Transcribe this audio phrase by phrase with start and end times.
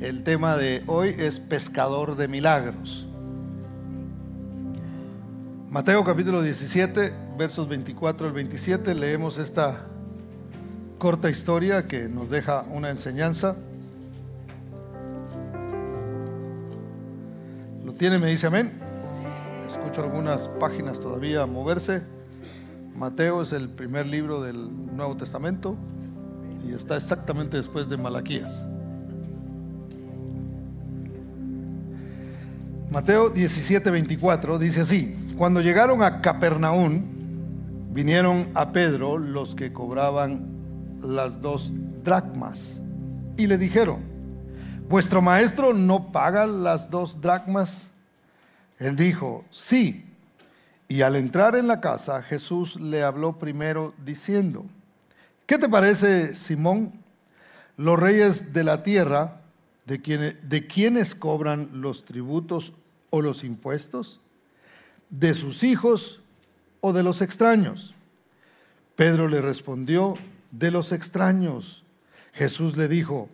[0.00, 3.06] El tema de hoy es pescador de milagros.
[5.70, 9.86] Mateo capítulo 17, versos 24 al 27, leemos esta
[10.98, 13.56] corta historia que nos deja una enseñanza.
[17.82, 18.18] ¿Lo tiene?
[18.18, 18.72] Me dice amén.
[19.66, 22.02] Escucho algunas páginas todavía moverse.
[22.94, 25.74] Mateo es el primer libro del Nuevo Testamento
[26.68, 28.66] y está exactamente después de Malaquías.
[32.96, 37.04] Mateo 17, 24 dice así, cuando llegaron a Capernaum,
[37.92, 40.46] vinieron a Pedro los que cobraban
[41.02, 41.72] las dos
[42.02, 42.80] dracmas
[43.36, 43.98] y le dijeron,
[44.88, 47.90] ¿vuestro maestro no paga las dos dracmas?
[48.78, 50.06] Él dijo, sí.
[50.88, 54.64] Y al entrar en la casa, Jesús le habló primero diciendo,
[55.44, 56.94] ¿qué te parece, Simón?
[57.76, 59.42] Los reyes de la tierra
[59.86, 62.72] ¿De, ¿De quiénes cobran los tributos
[63.10, 64.20] o los impuestos?
[65.10, 66.20] ¿De sus hijos
[66.80, 67.94] o de los extraños?
[68.96, 70.14] Pedro le respondió,
[70.50, 71.84] de los extraños.
[72.32, 73.28] Jesús le dijo,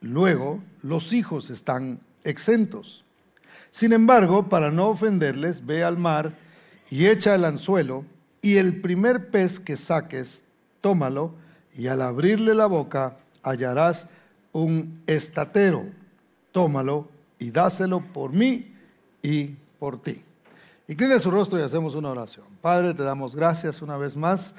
[0.00, 3.04] luego los hijos están exentos.
[3.72, 6.34] Sin embargo, para no ofenderles, ve al mar
[6.90, 8.04] y echa el anzuelo,
[8.42, 10.44] y el primer pez que saques,
[10.80, 11.34] tómalo,
[11.76, 14.08] y al abrirle la boca hallarás
[14.52, 15.86] un estatero,
[16.52, 18.74] tómalo y dáselo por mí
[19.22, 20.22] y por ti.
[20.88, 22.46] Inclina su rostro y hacemos una oración.
[22.60, 24.54] Padre, te damos gracias una vez más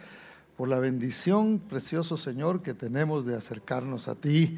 [0.55, 4.57] por la bendición, precioso Señor, que tenemos de acercarnos a ti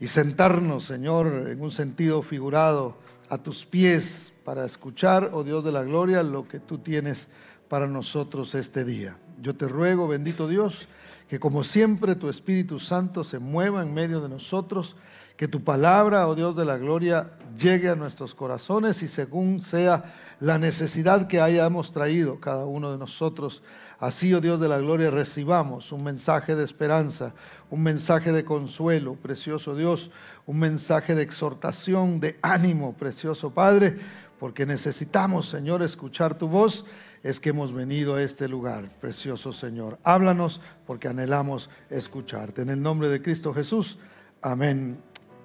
[0.00, 2.96] y sentarnos, Señor, en un sentido figurado
[3.28, 7.28] a tus pies para escuchar, oh Dios de la gloria, lo que tú tienes
[7.68, 9.16] para nosotros este día.
[9.42, 10.86] Yo te ruego, bendito Dios,
[11.28, 14.94] que como siempre tu Espíritu Santo se mueva en medio de nosotros,
[15.36, 20.04] que tu palabra, oh Dios de la gloria, llegue a nuestros corazones y según sea
[20.38, 23.64] la necesidad que hayamos traído cada uno de nosotros,
[23.98, 27.34] así, oh Dios de la gloria, recibamos un mensaje de esperanza,
[27.68, 30.12] un mensaje de consuelo, precioso Dios,
[30.46, 33.96] un mensaje de exhortación, de ánimo, precioso Padre,
[34.38, 36.84] porque necesitamos, Señor, escuchar tu voz
[37.22, 39.98] es que hemos venido a este lugar, precioso Señor.
[40.02, 42.62] Háblanos porque anhelamos escucharte.
[42.62, 43.98] En el nombre de Cristo Jesús,
[44.40, 44.98] amén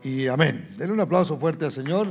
[0.03, 0.73] y amén.
[0.77, 2.09] Denle un aplauso fuerte al Señor.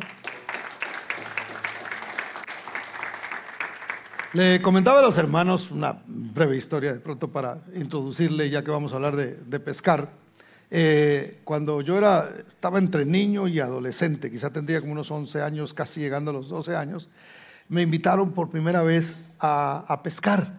[4.33, 8.93] Le comentaba a los hermanos una breve historia de pronto para introducirle, ya que vamos
[8.93, 10.11] a hablar de, pescar.
[10.71, 15.73] Eh, cuando yo era, estaba entre niño y adolescente, quizá tendría como unos 11 años,
[15.73, 17.09] casi llegando a los 12 años,
[17.69, 20.55] me invitaron por primera vez a, pescar.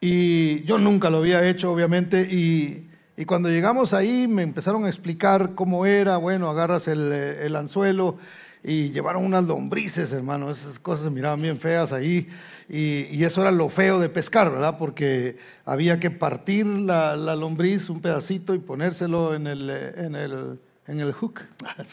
[0.00, 2.84] Y yo nunca lo había hecho, obviamente, y,
[3.26, 8.16] cuando llegamos ahí me empezaron a explicar cómo era, bueno, agarras el, anzuelo
[8.62, 12.28] y llevaron unas lombrices, hermano, esas cosas se miraban bien feas ahí,
[12.68, 14.78] y, eso era lo feo de pescar, ¿verdad?
[14.78, 21.00] Porque había que partir la, lombriz un pedacito y ponérselo en el, en el, en
[21.00, 21.40] el hook,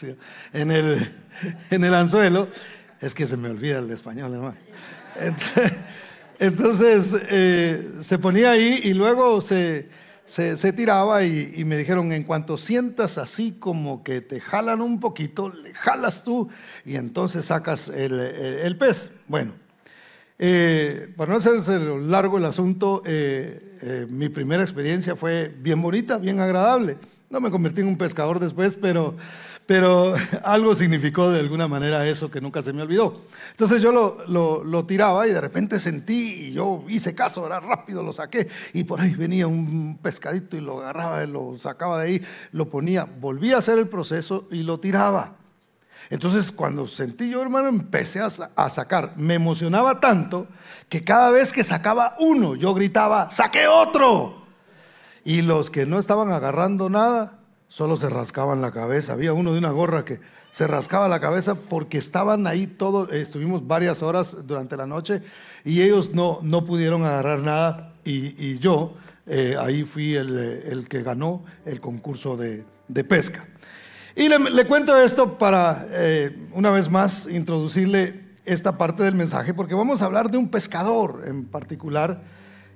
[0.52, 1.12] en el,
[1.70, 2.48] en el anzuelo,
[3.06, 4.56] es que se me olvida el de español, hermano.
[6.38, 9.88] Entonces eh, se ponía ahí y luego se,
[10.26, 15.48] se, tiraba y, me dijeron, en cuanto sientas así como que te jalan un poquito,
[15.48, 16.48] le jalas tú
[16.84, 19.12] y entonces sacas el, pez.
[19.28, 19.52] Bueno,
[20.38, 26.40] eh, para no hacerse largo el asunto, eh, mi primera experiencia fue bien bonita, bien
[26.40, 26.98] agradable.
[27.30, 29.16] No me convertí en un pescador después, pero
[29.66, 33.22] pero algo significó de alguna manera eso que nunca se me olvidó.
[33.50, 38.12] Entonces yo lo, tiraba y de repente sentí, y yo hice caso, era rápido, lo
[38.12, 42.22] saqué, y por ahí venía un pescadito y lo agarraba, y lo sacaba de ahí,
[42.52, 45.36] lo ponía, volvía a hacer el proceso y lo tiraba.
[46.08, 49.14] Entonces cuando sentí yo, hermano, empecé a, a sacar.
[49.16, 50.46] Me emocionaba tanto
[50.88, 54.46] que cada vez que sacaba uno, yo gritaba, saqué otro.
[55.24, 57.35] Y los que no estaban agarrando nada,
[57.68, 59.12] solo se rascaban la cabeza.
[59.12, 60.20] Había uno de una gorra que
[60.52, 65.20] se rascaba la cabeza porque estaban ahí todos, estuvimos varias horas durante la noche
[65.64, 68.94] y ellos no, no pudieron agarrar nada y, yo
[69.26, 72.64] eh, ahí fui el, que ganó el concurso de,
[73.04, 73.44] pesca.
[74.14, 79.74] Y le, cuento esto para, eh, una vez más, introducirle esta parte del mensaje, porque
[79.74, 82.22] vamos a hablar de un pescador en particular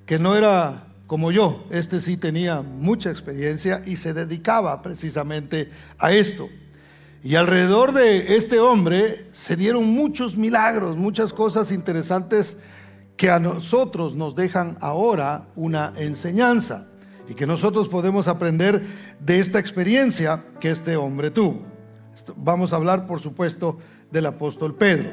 [0.05, 1.65] que no era como yo.
[1.71, 5.69] Este sí tenía mucha experiencia y se dedicaba precisamente
[5.99, 6.49] a esto.
[7.25, 12.59] Y alrededor de este hombre se dieron muchos milagros, muchas cosas interesantes
[13.17, 16.87] que a nosotros nos dejan ahora una enseñanza
[17.29, 18.81] y que nosotros podemos aprender
[19.19, 21.63] de esta experiencia que este hombre tuvo.
[22.37, 23.79] Vamos a hablar, por supuesto,
[24.13, 25.11] del apóstol Pedro.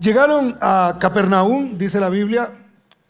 [0.00, 2.59] Llegaron a Capernaum, dice la Biblia,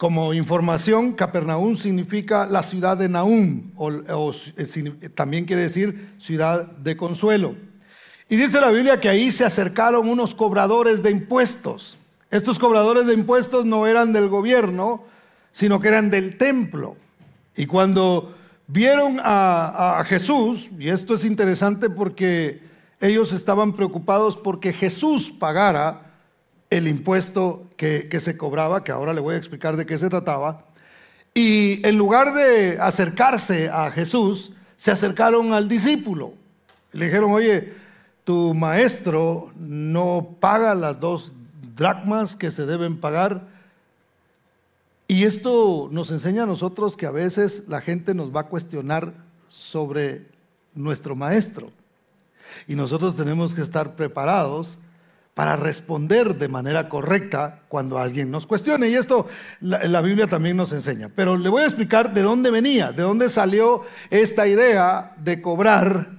[0.01, 6.97] como información, Capernaum significa la ciudad de Naum, o, eh, también quiere decir ciudad de
[6.97, 7.55] consuelo.
[8.27, 11.99] Y dice la Biblia que ahí se acercaron unos cobradores de impuestos.
[12.31, 15.03] Estos cobradores de impuestos no eran del gobierno,
[15.51, 16.95] sino que eran del templo.
[17.55, 22.63] Y cuando vieron a, Jesús, y esto es interesante porque
[22.99, 26.10] ellos estaban preocupados porque Jesús pagara
[26.71, 30.09] el impuesto que, que, se cobraba, que ahora le voy a explicar de qué se
[30.09, 30.65] trataba.
[31.33, 36.33] Y en lugar de acercarse a Jesús, se acercaron al discípulo.
[36.91, 37.73] Le dijeron, oye,
[38.23, 41.33] tu maestro no paga las dos
[41.75, 43.47] dracmas que se deben pagar.
[45.07, 49.13] Y esto nos enseña a nosotros que a veces la gente nos va a cuestionar
[49.49, 50.25] sobre
[50.73, 51.69] nuestro maestro.
[52.67, 54.77] Y nosotros tenemos que estar preparados
[55.41, 58.89] para responder de manera correcta cuando alguien nos cuestione.
[58.89, 59.25] Y esto
[59.61, 61.09] la, Biblia también nos enseña.
[61.09, 66.11] Pero le voy a explicar de dónde venía, de dónde salió esta idea de cobrar,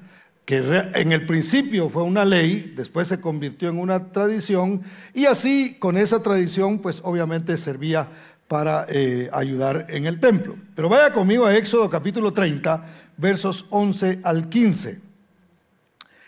[0.44, 0.56] que
[0.94, 4.82] en el principio fue una ley, después se convirtió en una tradición,
[5.14, 8.08] y así con esa tradición pues obviamente servía
[8.48, 10.56] para eh, ayudar en el templo.
[10.74, 12.84] Pero vaya conmigo a Éxodo capítulo 30,
[13.18, 14.98] versos 11 al 15.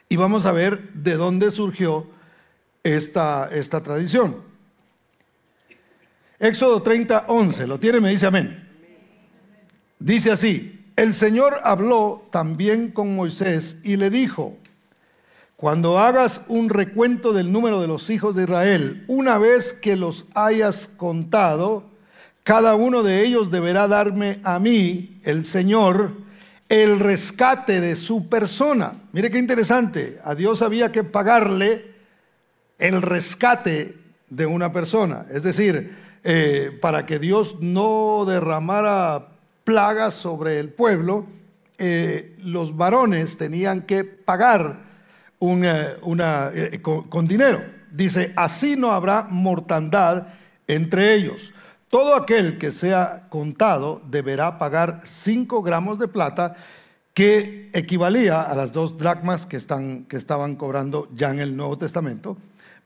[0.09, 2.14] Y vamos a ver de dónde surgió
[2.85, 4.37] esta, esta tradición.
[6.39, 7.67] Éxodo 30, 11.
[7.67, 8.01] ¿Lo tiene?
[8.01, 8.69] Me dice amén.
[9.99, 14.59] Dice así, el Señor habló también con Moisés y le dijo,
[15.57, 20.27] cuando hagas un recuento del número de los hijos de Israel, una vez que los
[20.35, 21.85] hayas contado,
[22.43, 26.13] cada uno de ellos deberá darme a mí, el Señor,
[26.69, 29.01] el rescate de su persona.
[29.13, 31.94] Mire qué interesante, a Dios había que pagarle
[32.79, 33.97] el rescate
[34.29, 35.27] de una persona.
[35.31, 39.29] Es decir, eh, para que Dios no derramara
[39.65, 41.27] plagas sobre el pueblo,
[41.79, 44.85] eh, los varones tenían que pagar
[45.41, 47.63] eh, con dinero.
[47.91, 50.27] Dice, así no habrá mortandad
[50.67, 51.53] entre ellos.
[51.89, 56.57] Todo aquel que sea contado deberá pagar 5 gramos de plata,
[57.15, 61.79] que equivalía a las dos dracmas que, están, que estaban cobrando ya en el Nuevo
[61.79, 62.37] Testamento.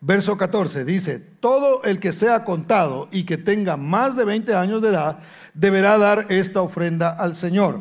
[0.00, 4.80] Verso 14 dice, todo el que sea contado y que tenga más de 20 años
[4.80, 5.18] de edad
[5.54, 7.80] deberá dar esta ofrenda al Señor.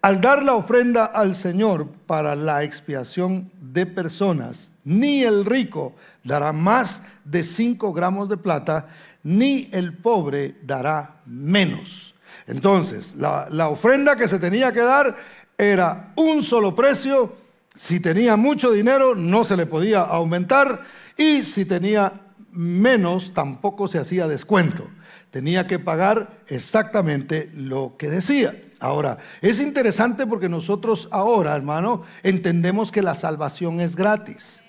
[0.00, 5.94] Al dar la ofrenda al Señor para la expiación de personas, ni el rico
[6.24, 8.88] dará más de 5 gramos de plata,
[9.22, 12.14] ni el pobre dará menos.
[12.46, 15.16] Entonces, la, ofrenda que se tenía que dar
[15.58, 17.34] era un solo precio.
[17.74, 20.82] Si tenía mucho dinero, no se le podía aumentar.
[21.16, 22.12] Y si tenía
[22.52, 24.88] menos, tampoco se hacía descuento.
[25.30, 28.54] Tenía que pagar exactamente lo que decía.
[28.80, 34.60] Ahora, es interesante porque nosotros ahora, hermano, entendemos que la salvación es gratis.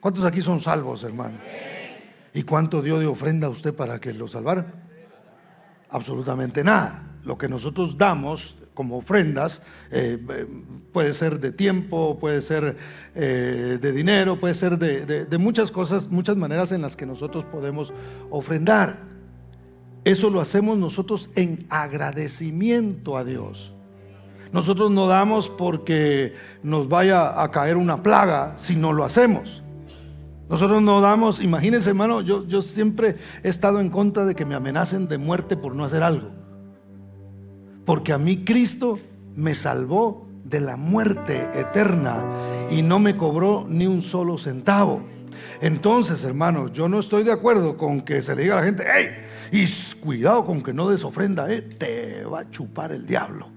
[0.00, 1.38] ¿Cuántos aquí son salvos, hermano?
[2.32, 4.66] ¿Y cuánto dio de ofrenda a usted para que lo salvara?
[5.90, 7.02] Absolutamente nada.
[7.24, 10.18] Lo que nosotros damos como ofrendas eh,
[10.92, 12.76] puede ser de tiempo, puede ser
[13.14, 17.92] eh, de dinero, puede ser de, muchas cosas, muchas maneras en las que nosotros podemos
[18.30, 18.98] ofrendar.
[20.04, 23.72] Eso lo hacemos nosotros en agradecimiento a Dios.
[24.52, 29.62] Nosotros no damos porque nos vaya a caer una plaga si no lo hacemos.
[30.50, 34.54] Nosotros no damos, imagínense hermano, yo, yo siempre he estado en contra de que me
[34.54, 36.35] amenacen de muerte por no hacer algo.
[37.86, 38.98] Porque a mí Cristo
[39.34, 42.22] me salvó de la muerte eterna
[42.70, 45.02] y no me cobró ni un solo centavo.
[45.62, 48.84] Entonces, hermano, yo no estoy de acuerdo con que se le diga a la gente,
[48.94, 49.08] hey,
[49.50, 49.66] y
[50.00, 53.56] cuidado con que no des ofrenda, eh, te va a chupar el diablo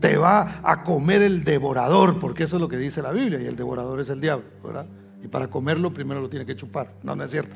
[0.00, 3.46] te va a comer el devorador, porque eso es lo que dice la Biblia, y
[3.46, 4.86] el devorador es el diablo, ¿verdad?
[5.22, 6.92] Y para comerlo primero lo tiene que chupar.
[7.02, 7.54] No, no es cierto.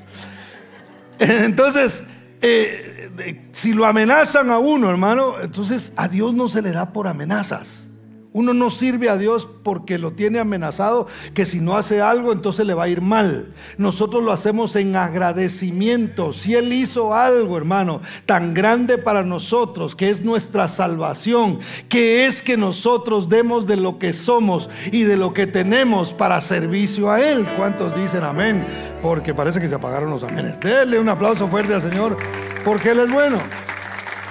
[1.18, 2.02] Entonces,
[2.42, 7.06] eh, si lo amenazan a uno, hermano, entonces a Dios no se le da por
[7.06, 7.86] amenazas.
[8.34, 12.66] Uno no sirve a Dios porque lo tiene amenazado, que si no hace algo entonces
[12.66, 13.52] le va a ir mal.
[13.76, 16.32] Nosotros lo hacemos en agradecimiento.
[16.32, 21.58] Si Él hizo algo, hermano, tan grande para nosotros, que es nuestra salvación,
[21.90, 26.40] que es que nosotros demos de lo que somos y de lo que tenemos para
[26.40, 27.46] servicio a Él.
[27.58, 28.64] ¿Cuántos dicen amén?
[29.02, 30.60] Porque parece que se apagaron los amenes.
[30.60, 32.16] Denle un aplauso fuerte al Señor
[32.64, 33.38] porque Él es bueno.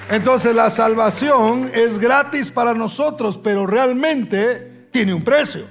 [0.09, 5.65] Entonces la salvación es gratis para nosotros, pero realmente tiene un precio.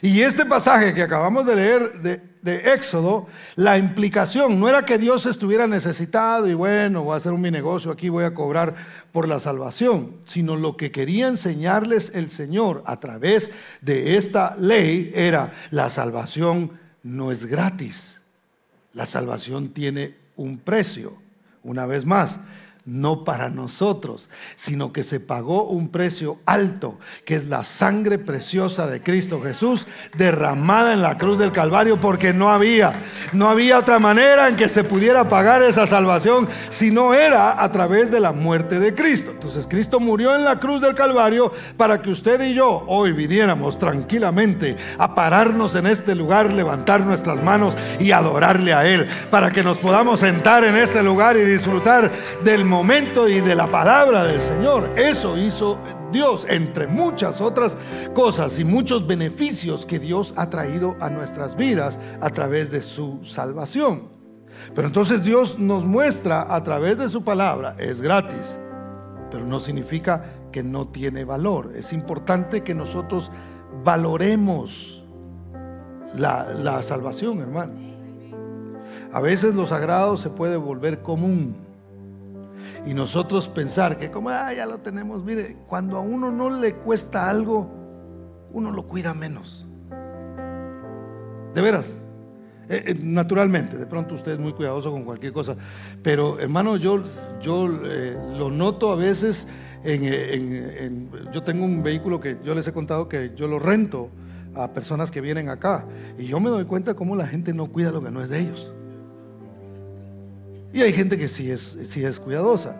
[0.00, 5.26] Y este pasaje que acabamos de leer de, Éxodo, la implicación no era que Dios
[5.26, 8.74] estuviera necesitado y bueno, voy a hacer un mi negocio aquí, voy a cobrar
[9.12, 15.12] por la salvación, sino lo que quería enseñarles el Señor a través de esta ley
[15.14, 18.20] era la salvación no es gratis,
[18.92, 21.16] la salvación tiene un precio.
[21.62, 22.38] Una vez más,
[22.84, 28.86] no para nosotros, sino que se pagó un precio alto, que es la sangre preciosa
[28.86, 29.86] de Cristo Jesús
[30.16, 32.92] derramada en la cruz del Calvario, porque no había,
[33.32, 37.70] no había otra manera en que se pudiera pagar esa salvación si no era a
[37.70, 39.30] través de la muerte de Cristo.
[39.30, 43.78] Entonces Cristo murió en la cruz del Calvario para que usted y yo hoy viniéramos
[43.78, 49.62] tranquilamente a pararnos en este lugar, levantar nuestras manos y adorarle a Él, para que
[49.62, 52.10] nos podamos sentar en este lugar y disfrutar
[52.42, 54.94] del momento y de la palabra del Señor.
[54.96, 55.78] Eso hizo
[56.10, 57.76] Dios, entre muchas otras
[58.14, 63.22] cosas y muchos beneficios que Dios ha traído a nuestras vidas a través de su
[63.24, 64.08] salvación.
[64.74, 68.58] Pero entonces Dios nos muestra a través de su palabra, es gratis,
[69.30, 71.72] pero no significa que no tiene valor.
[71.76, 73.30] Es importante que nosotros
[73.84, 75.04] valoremos
[76.16, 77.74] la, la salvación, hermano.
[79.12, 81.71] A veces lo sagrado se puede volver común
[82.86, 86.74] y nosotros pensar que como ah, ya lo tenemos, mire, cuando a uno no le
[86.74, 87.70] cuesta algo,
[88.52, 89.66] uno lo cuida menos.
[91.54, 91.86] De veras.
[92.68, 95.56] Eh, eh, naturalmente, de pronto usted es muy cuidadoso con cualquier cosa,
[96.02, 97.02] pero hermano, yo,
[97.42, 99.48] yo eh, lo noto a veces
[99.84, 104.10] en, yo tengo un vehículo que yo les he contado que yo lo rento
[104.54, 105.84] a personas que vienen acá
[106.16, 108.40] y yo me doy cuenta cómo la gente no cuida lo que no es de
[108.40, 108.72] ellos.
[110.72, 112.76] Y hay gente que sí es, sí es cuidadosa.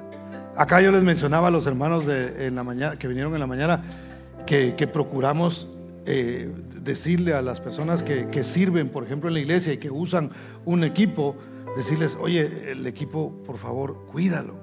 [0.57, 3.83] Acá yo les mencionaba a los hermanos en la mañana, que vinieron en la mañana
[4.47, 5.69] que, procuramos
[6.05, 10.31] eh, decirle a las personas que, sirven, por ejemplo, en la iglesia y que usan
[10.65, 11.37] un equipo,
[11.77, 14.55] decirles, oye, el equipo, por favor, cuídalo.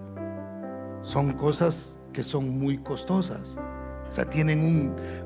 [1.01, 3.57] Son cosas que son muy costosas.
[4.09, 4.59] O sea, tienen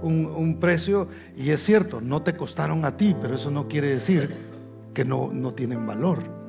[0.01, 1.07] un, un precio
[1.37, 4.29] y es cierto, no te costaron a ti, pero eso no quiere decir
[4.93, 6.42] que no, no tienen valor.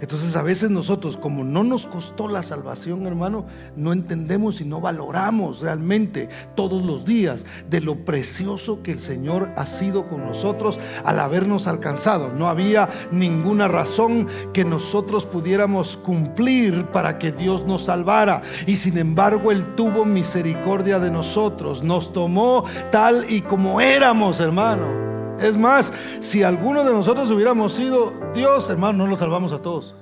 [0.00, 4.80] Entonces a veces nosotros, como no nos costó la salvación, hermano, no entendemos y no
[4.80, 10.78] valoramos realmente todos los días de lo precioso que el Señor ha sido con nosotros
[11.04, 12.32] al habernos alcanzado.
[12.32, 18.42] No había ninguna razón que nosotros pudiéramos cumplir para que Dios nos salvara.
[18.66, 21.82] Y sin embargo, Él tuvo misericordia de nosotros.
[21.82, 25.15] Nos tomó tal y como éramos, hermano.
[25.40, 29.94] Es más, si alguno de nosotros hubiéramos sido Dios, hermano, no lo salvamos a todos.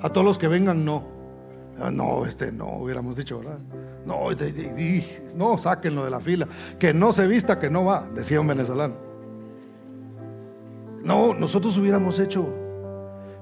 [0.00, 1.04] A todos los que vengan, no.
[1.80, 3.58] Ah, no, este no, hubiéramos dicho, ¿verdad?
[4.04, 4.28] No,
[5.34, 6.46] no, sáquenlo de la fila.
[6.78, 8.94] Que no se vista, que no va, decía un venezolano.
[11.02, 12.46] No, nosotros hubiéramos hecho.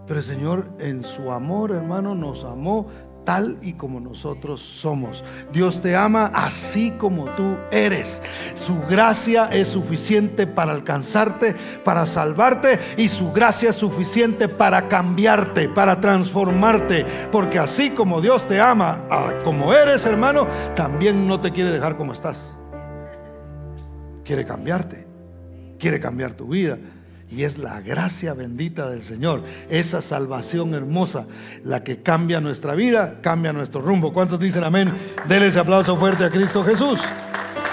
[0.06, 2.86] Pero el Señor en su amor, hermano, nos amó
[3.24, 5.22] tal y como nosotros somos.
[5.52, 8.22] Dios te ama así como tú eres.
[8.66, 15.68] Su gracia es suficiente para alcanzarte, para salvarte y su gracia es suficiente para cambiarte,
[15.68, 17.06] para transformarte.
[17.32, 19.00] Porque así como Dios te ama,
[19.44, 22.52] como eres hermano, también no te quiere dejar como estás.
[24.24, 25.06] Quiere cambiarte,
[25.78, 26.76] quiere cambiar tu vida
[27.30, 31.26] y es la gracia bendita del Señor, esa salvación hermosa,
[31.64, 34.12] la que cambia nuestra vida, cambia nuestro rumbo.
[34.12, 34.92] ¿Cuántos dicen amén?
[35.28, 36.98] Denle ese aplauso fuerte a Cristo Jesús.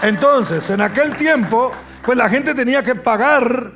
[0.04, 1.72] Entonces, en aquel tiempo,
[2.06, 3.74] pues la gente tenía que pagar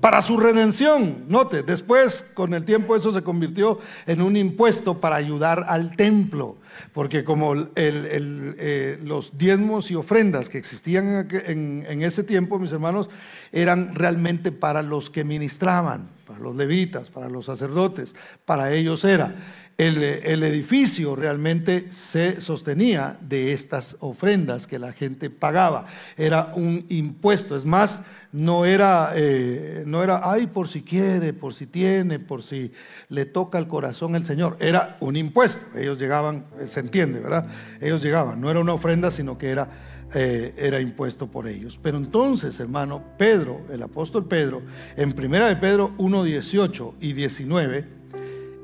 [0.00, 1.24] para su redención.
[1.28, 6.56] Note, después con el tiempo eso se convirtió en un impuesto para ayudar al templo,
[6.92, 13.10] porque como eh, los diezmos y ofrendas que existían en, ese tiempo, mis hermanos,
[13.52, 19.34] eran realmente para los que ministraban, para los levitas, para los sacerdotes, para ellos era.
[19.80, 25.86] El, edificio realmente se sostenía de estas ofrendas que la gente pagaba.
[26.18, 27.56] Era un impuesto.
[27.56, 32.42] Es más, no era, eh, no era, ay, por si quiere, por si tiene, por
[32.42, 32.72] si
[33.08, 34.58] le toca el corazón el Señor.
[34.60, 35.78] Era un impuesto.
[35.78, 37.46] Ellos llegaban, eh, se entiende, ¿verdad?
[37.80, 38.38] Ellos llegaban.
[38.38, 39.70] No era una ofrenda, sino que era,
[40.12, 41.80] eh, era impuesto por ellos.
[41.82, 44.60] Pero entonces, hermano, Pedro, el apóstol Pedro,
[44.98, 47.86] en primera de Pedro 1, 18 y 19,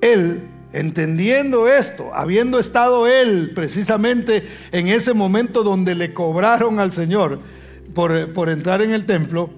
[0.03, 7.41] él entendiendo esto, habiendo estado él precisamente en ese momento donde le cobraron al Señor,
[7.95, 9.51] por, entrar en el templo,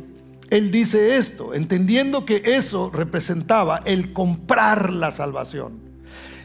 [0.50, 5.80] él dice esto, entendiendo que eso representaba el comprar la salvación,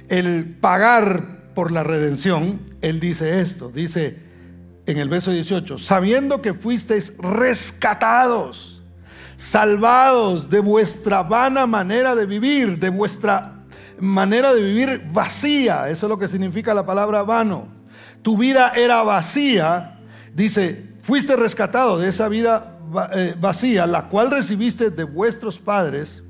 [0.09, 4.17] el pagar por la redención, él dice esto, dice,
[4.87, 8.81] en el verso 18, sabiendo que fuisteis rescatados,
[9.37, 13.62] salvados de vuestra vana manera de vivir, de vuestra
[14.03, 17.67] manera de vivir vacía, eso es lo que significa la palabra vano.
[18.21, 19.99] Tu vida era vacía,
[20.33, 22.77] dice, fuiste rescatado de esa vida
[23.13, 26.23] eh, vacía, la cual recibiste de vuestros padres,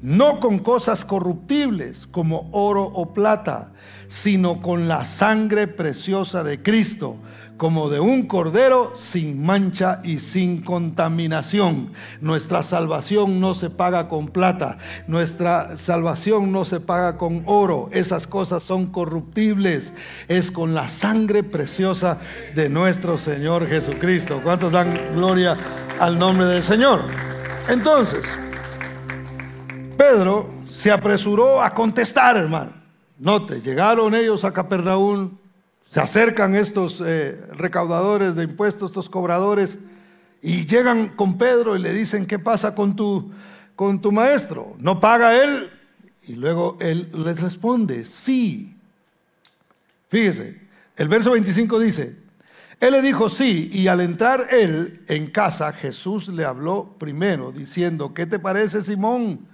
[0.00, 3.72] no con cosas corruptibles como oro o plata,
[4.08, 7.16] sino con la sangre preciosa de Cristo
[7.56, 11.92] como de un cordero sin mancha y sin contaminación.
[12.20, 18.26] Nuestra salvación no se paga con plata, nuestra salvación no se paga con oro, esas
[18.26, 19.92] cosas son corruptibles,
[20.28, 22.18] es con la sangre preciosa
[22.54, 24.40] de nuestro Señor Jesucristo.
[24.42, 25.56] ¿Cuántos dan gloria
[25.98, 27.02] al nombre del Señor?
[27.68, 28.22] Entonces,
[29.96, 32.72] Pedro se apresuró a contestar, hermano.
[33.18, 35.38] Note, llegaron ellos a Capernaum,
[35.96, 39.78] se acercan estos eh, recaudadores de impuestos, estos cobradores,
[40.42, 43.32] y llegan con Pedro y le dicen, ¿qué pasa con tu,
[43.74, 44.76] con tu maestro?
[44.78, 45.70] ¿No paga él?
[46.28, 48.76] Y luego él les responde, sí.
[50.10, 50.60] Fíjese,
[50.96, 52.14] el verso 25 dice,
[52.78, 58.12] él le dijo sí, y al entrar él en casa, Jesús le habló primero, diciendo,
[58.12, 59.48] ¿qué te parece, Simón?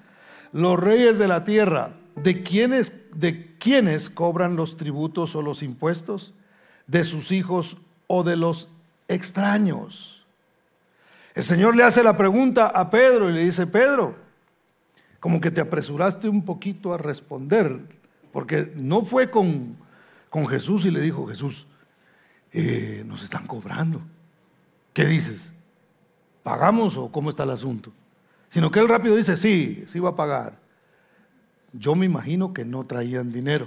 [0.53, 6.35] Los reyes de la tierra ¿De quiénes, ¿De quiénes cobran los tributos o los impuestos?
[6.89, 7.77] ¿De sus hijos
[8.09, 8.69] o de los
[9.07, 10.27] extraños?
[11.35, 14.17] El Señor le hace la pregunta a Pedro y le dice, Pedro,
[15.21, 17.81] como que te apresuraste un poquito a responder,
[18.33, 19.77] porque no fue con,
[20.29, 21.69] con Jesús y le dijo, Jesús,
[22.51, 24.03] eh, nos están cobrando.
[24.93, 25.53] ¿Qué dices?
[26.43, 27.93] ¿Pagamos o cómo está el asunto?
[28.49, 30.62] Sino que él rápido dice, sí, sí va a pagar.
[31.73, 33.67] Yo me imagino que no traían dinero,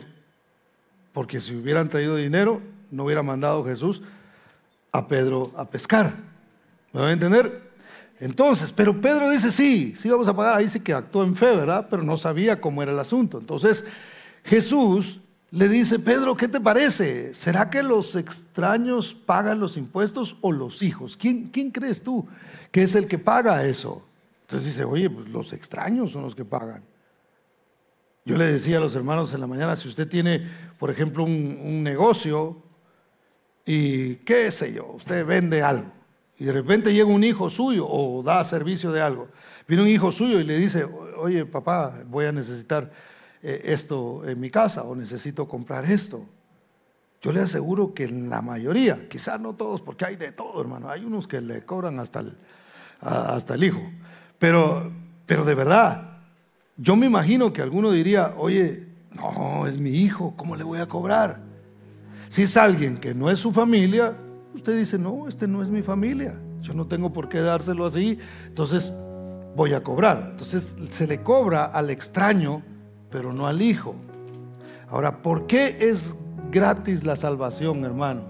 [1.14, 4.02] porque si hubieran traído dinero, no hubiera mandado Jesús
[4.92, 6.14] a Pedro a pescar.
[6.94, 7.66] ¿Me van a entender?
[8.20, 10.56] Entonces, pero Pedro dice, sí, sí vamos a pagar.
[10.56, 11.88] Ahí sí que actuó en fe, ¿verdad?
[11.89, 13.39] Pero no sabía cómo era el asunto.
[13.39, 13.86] Entonces,
[14.44, 15.20] Jesús
[15.52, 17.34] le dice, Pedro, ¿qué te parece?
[17.34, 21.18] ¿Será que los extraños pagan los impuestos o los hijos?
[21.18, 22.26] ¿Quién, quién crees tú
[22.72, 24.06] que es el que paga eso?
[24.41, 26.84] Entonces dice, oye, pues los extraños son los que pagan.
[28.28, 31.84] Yo le decía a los hermanos en la mañana, si usted tiene, por ejemplo, un,
[31.84, 32.58] negocio
[33.64, 35.92] y qué sé yo, usted vende algo
[36.40, 39.28] y de repente llega un hijo suyo o da servicio de algo,
[39.68, 40.86] viene un hijo suyo y le dice,
[41.18, 42.92] oye papá, voy a necesitar
[43.44, 46.26] eh, esto en mi casa o necesito comprar esto.
[47.22, 50.90] Yo le aseguro que en la mayoría, quizás no todos, porque hay de todo, hermano,
[50.90, 52.36] hay unos que le cobran hasta el,
[53.02, 53.82] hasta el hijo,
[54.40, 54.92] pero,
[55.28, 56.14] pero de verdad,
[56.78, 60.88] yo me imagino que alguno diría, oye, no, es mi hijo, ¿cómo le voy a
[60.88, 61.40] cobrar?
[62.28, 64.16] Si es alguien que no es su familia,
[64.54, 68.20] usted dice, no, este no es mi familia, yo no tengo por qué dárselo así,
[68.48, 68.92] entonces
[69.56, 70.30] voy a cobrar.
[70.32, 72.62] Entonces se le cobra al extraño,
[73.10, 73.96] pero no al hijo.
[74.90, 76.16] Ahora, ¿por qué es
[76.52, 78.24] gratis la salvación, hermano?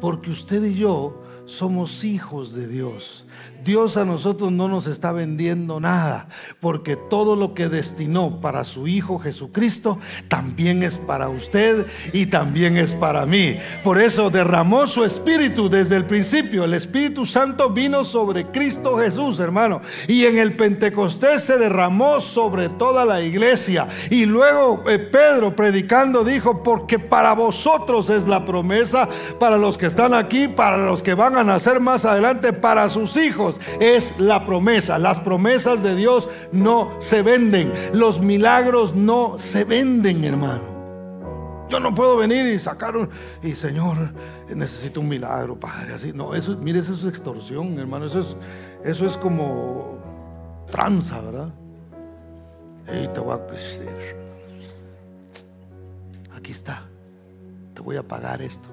[0.00, 3.23] Porque usted y yo somos hijos de Dios.
[3.64, 6.28] Dios a nosotros no nos está vendiendo nada,
[6.60, 12.76] porque todo lo que destinó para su Hijo Jesucristo también es para usted y también
[12.76, 13.56] es para mí.
[13.82, 16.64] Por eso derramó su Espíritu desde el principio.
[16.64, 19.80] El Espíritu Santo vino sobre Cristo Jesús, hermano.
[20.08, 23.88] Y en el Pentecostés se derramó sobre toda la iglesia.
[24.10, 29.08] Y luego eh, Pedro predicando dijo, porque para vosotros es la promesa,
[29.40, 33.16] para los que están aquí, para los que van a nacer más adelante, para sus
[33.16, 33.23] hijos
[33.80, 34.98] es la promesa.
[34.98, 37.72] Las promesas de Dios no se venden.
[37.92, 40.74] Los milagros no se venden, hermano.
[41.68, 43.08] Yo no puedo venir y sacar un,
[43.42, 44.12] y Señor,
[44.54, 46.12] necesito un milagro, Padre, así.
[46.12, 48.06] No, eso, mire, eso es extorsión, hermano.
[48.06, 48.36] Eso es,
[48.84, 49.98] eso es como
[50.70, 51.48] tranza, ¿verdad?
[52.86, 53.40] Y te voy a
[56.36, 56.82] Aquí está.
[57.72, 58.68] Te voy a pagar esto.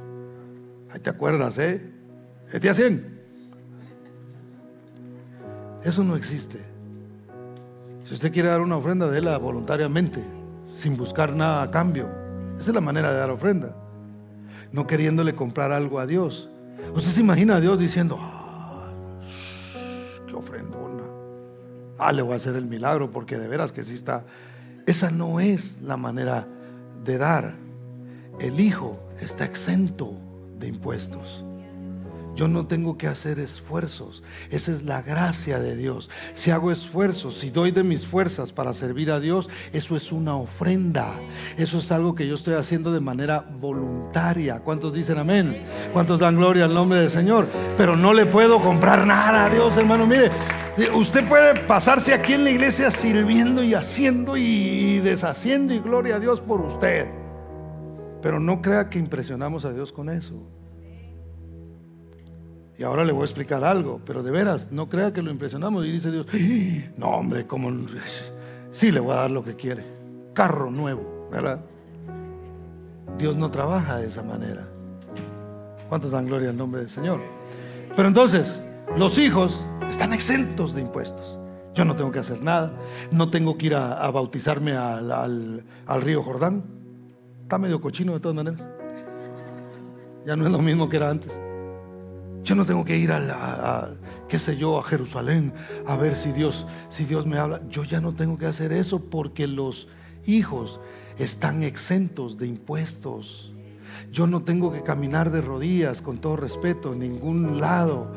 [0.92, 1.82] Ahí te acuerdas, ¿eh?
[2.60, 3.21] ¿Te hacen?
[5.84, 6.60] Eso no existe.
[8.04, 10.24] Si usted quiere dar una ofrenda, déla voluntariamente,
[10.76, 12.10] sin buscar nada a cambio.
[12.60, 13.76] Esa es la manera de dar ofrenda.
[14.72, 16.50] No queriéndole comprar algo a Dios.
[16.94, 18.92] Usted se imagina a Dios diciendo, ah,
[20.28, 21.04] qué ofrendona.
[21.98, 24.24] Ah, le voy a hacer el milagro porque de veras que sí está.
[24.86, 26.48] Esa no es la manera
[27.04, 27.56] de dar.
[28.40, 30.14] El hijo está exento
[30.60, 31.44] de impuestos.
[32.36, 34.24] Yo no tengo que hacer esfuerzos.
[34.50, 36.10] Esa es la gracia de Dios.
[36.34, 40.36] Si hago esfuerzos, si doy de mis fuerzas para servir a Dios, eso es una
[40.36, 41.20] ofrenda.
[41.58, 44.62] Eso es algo que yo estoy haciendo de manera voluntaria.
[44.62, 45.62] ¿Cuántos dicen amén?
[45.92, 47.48] ¿Cuántos dan gloria al nombre del Señor?
[47.78, 50.08] Pero no le puedo comprar nada a Dios, hermano.
[50.08, 50.32] Mire,
[50.96, 56.20] usted puede pasarse aquí en la iglesia sirviendo y haciendo y deshaciendo y gloria a
[56.20, 57.10] Dios por usted.
[58.22, 60.61] Pero no crea que impresionamos a Dios con eso.
[62.82, 65.86] Y ahora le voy a explicar algo, pero de veras, no crea que lo impresionamos.
[65.86, 66.26] Y dice Dios,
[66.98, 67.70] no hombre, como
[68.72, 69.86] sí le voy a dar lo que quiere.
[70.34, 71.64] Carro nuevo, ¿verdad?
[73.20, 74.68] Dios no trabaja de esa manera.
[75.90, 77.22] ¿Cuántos dan gloria al nombre del Señor?
[77.96, 78.64] Pero entonces,
[78.98, 81.38] los hijos están exentos de impuestos.
[81.76, 82.74] Yo no tengo que hacer nada.
[83.12, 86.64] No tengo que ir a, bautizarme al, al río Jordán.
[87.44, 88.68] Está medio cochino de todas maneras.
[90.26, 91.40] Ya no es lo mismo que era antes.
[92.44, 93.92] Yo no tengo que ir a, la,
[94.28, 95.54] qué sé yo, a Jerusalén
[95.86, 97.62] a ver si Dios, si Dios me habla.
[97.70, 99.88] Yo ya no tengo que hacer eso porque los
[100.26, 100.80] hijos
[101.20, 103.51] están exentos de impuestos.
[104.12, 108.12] Yo no tengo que caminar de rodillas, con todo respeto, en ningún lado.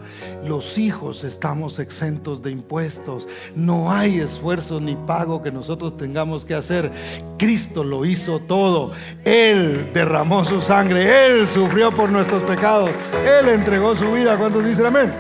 [0.45, 3.29] Los hijos estamos exentos de impuestos.
[3.55, 6.91] No hay esfuerzo ni pago que nosotros tengamos que hacer.
[7.39, 8.93] Cristo lo hizo todo.
[9.25, 11.27] Él derramó su sangre.
[11.27, 12.91] Él sufrió por nuestros pecados.
[13.25, 14.37] Él entregó su vida.
[14.37, 15.13] ¿Cuántos dicen amén?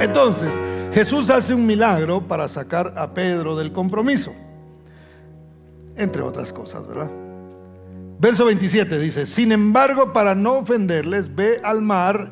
[0.00, 0.54] Entonces,
[0.92, 4.32] Jesús hace un milagro para sacar a Pedro del compromiso.
[5.96, 7.23] Entre otras cosas, ¿verdad?
[8.18, 12.30] Verso 27 dice, sin embargo, para no ofenderles, ve al mar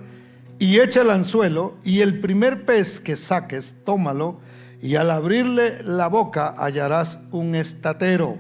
[0.59, 4.40] y echa el anzuelo y el primer pez que saques, tómalo
[4.81, 8.37] y al abrirle la boca hallarás un estatero.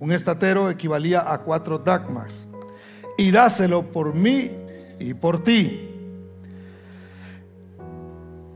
[0.00, 2.46] Un estatero equivalía a cuatro dacmas.
[3.16, 4.50] Y dáselo por mí
[4.98, 5.90] y por ti.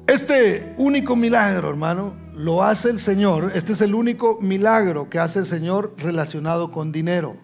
[0.07, 3.53] Este único milagro, hermano, lo hace el Señor.
[3.55, 7.37] Este es el único milagro que hace el Señor relacionado con dinero.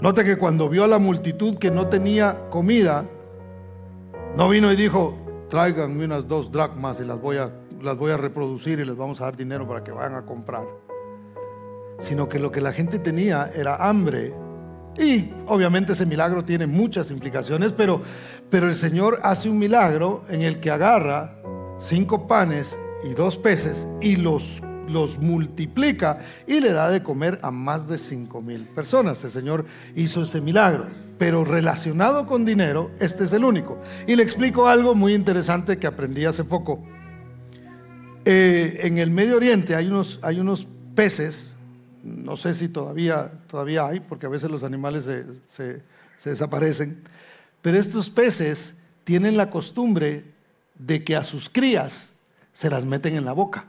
[0.00, 3.06] Note que cuando vio a la multitud que no tenía comida,
[4.36, 5.16] no vino y dijo,
[5.48, 9.22] tráiganme unas dos dracmas y las voy a, las voy a reproducir y les vamos
[9.22, 10.66] a dar dinero para que vayan a comprar.
[11.98, 14.34] Sino que lo que la gente tenía era hambre.
[14.98, 18.02] Y obviamente ese milagro tiene muchas implicaciones, pero,
[18.50, 21.38] pero el Señor hace un milagro en el que agarra
[21.78, 27.50] cinco panes y dos peces y los los multiplica y le da de comer a
[27.50, 29.22] más de cinco mil personas.
[29.24, 30.86] El Señor hizo ese milagro,
[31.18, 33.78] pero relacionado con dinero, este es el único.
[34.06, 36.82] Y le explico algo muy interesante que aprendí hace poco.
[38.24, 41.56] Eh, en el Medio Oriente hay unos, hay unos peces,
[42.02, 47.02] no sé si todavía, todavía hay, porque a veces los animales se, se desaparecen,
[47.62, 50.24] pero estos peces tienen la costumbre
[50.78, 52.10] de que a sus crías
[52.52, 53.66] se las meten en la boca.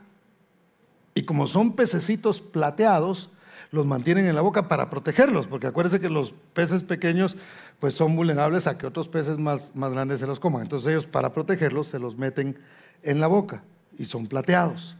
[1.18, 3.30] Y como son pececitos plateados,
[3.72, 7.34] los mantienen en la boca para protegerlos, porque acuérdense que los peces pequeños
[7.80, 10.62] pues son vulnerables a que otros peces más, más grandes se los coman.
[10.62, 12.56] Entonces ellos para protegerlos se los meten
[13.02, 13.64] en la boca
[13.98, 14.94] y son plateados.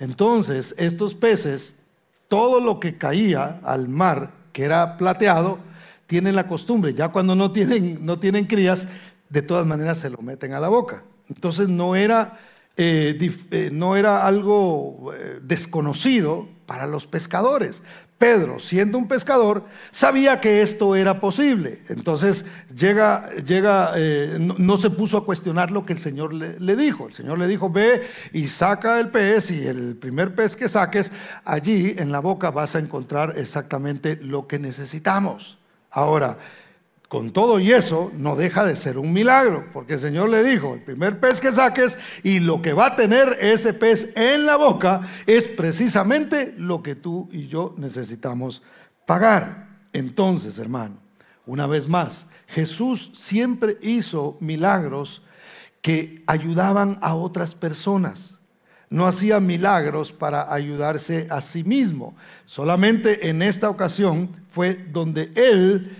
[0.00, 1.76] Entonces estos peces,
[2.26, 5.60] todo lo que caía al mar, que era plateado,
[6.08, 8.88] tienen la costumbre, ya cuando no tienen, no tienen crías,
[9.28, 11.04] de todas maneras se lo meten a la boca.
[11.28, 12.36] Entonces no era
[12.76, 17.82] eh, eh, no era algo eh, desconocido para los pescadores.
[18.18, 21.82] Pedro, siendo un pescador, sabía que esto era posible.
[21.88, 23.92] Entonces llega, llega
[24.38, 27.08] no, se puso a cuestionar lo que el Señor le, le, dijo.
[27.08, 31.12] El Señor le dijo, ve y saca el pez y el primer pez que saques,
[31.44, 35.58] allí en la boca vas a encontrar exactamente lo que necesitamos.
[35.90, 36.38] Ahora,
[37.08, 40.74] con todo y eso, no deja de ser un milagro, porque el Señor le dijo,
[40.74, 44.56] el primer pez que saques y lo que va a tener ese pez en la
[44.56, 48.62] boca es precisamente lo que tú y yo necesitamos
[49.06, 49.68] pagar.
[49.92, 50.96] Entonces, hermano,
[51.46, 55.22] una vez más, Jesús siempre hizo milagros
[55.80, 58.34] que ayudaban a otras personas.
[58.90, 62.16] No hacía milagros para ayudarse a sí mismo.
[62.44, 65.96] Solamente en esta ocasión fue donde Él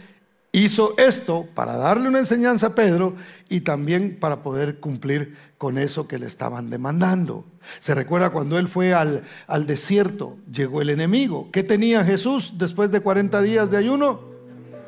[0.60, 3.14] hizo esto para darle una enseñanza a Pedro
[3.48, 7.44] y también para poder cumplir con eso que le estaban demandando.
[7.78, 11.50] Se recuerda cuando él fue al, al desierto, llegó el enemigo.
[11.52, 14.20] ¿Qué tenía Jesús después de 40 días de ayuno?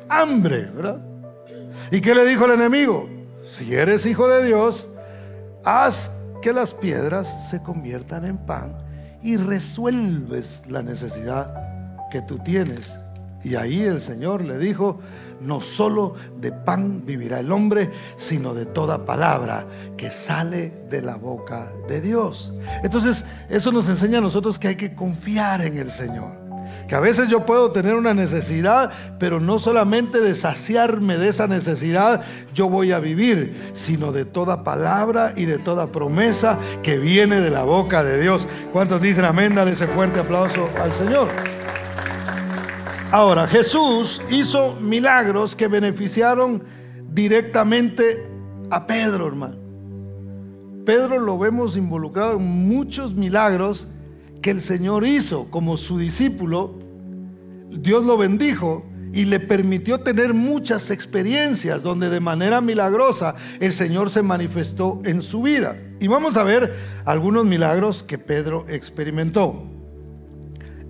[0.09, 1.05] Hambre, ¿verdad?
[1.91, 3.07] ¿Y qué le dijo el enemigo?
[3.47, 4.89] Si eres hijo de Dios,
[5.63, 8.75] haz que las piedras se conviertan en pan
[9.21, 11.53] y resuelves la necesidad
[12.09, 12.97] que tú tienes
[13.43, 14.99] Y ahí el Señor le dijo,
[15.41, 21.15] no solo de pan vivirá el hombre, sino de toda palabra que sale de la
[21.15, 22.53] boca de Dios.
[22.83, 26.49] Entonces, eso nos enseña a nosotros que hay que confiar en el Señor.
[26.87, 31.47] Que a veces yo puedo tener una necesidad, pero no solamente de saciarme de esa
[31.47, 32.21] necesidad
[32.53, 37.51] yo voy a vivir, sino de toda palabra y de toda promesa que viene de
[37.51, 38.47] la boca de Dios.
[38.73, 39.53] ¿Cuántos dicen amén?
[39.53, 41.27] Dale ese fuerte aplauso al Señor.
[43.11, 46.63] Ahora, Jesús hizo milagros que beneficiaron
[47.11, 48.29] directamente
[48.69, 49.55] a Pedro, hermano.
[50.85, 53.87] Pedro lo vemos involucrado en muchos milagros
[54.43, 56.77] que el Señor hizo como su discípulo.
[57.71, 64.11] Dios lo bendijo y le permitió tener muchas experiencias donde de manera milagrosa el Señor
[64.11, 65.75] se manifestó en su vida.
[65.99, 69.63] Y vamos a ver algunos milagros que Pedro experimentó.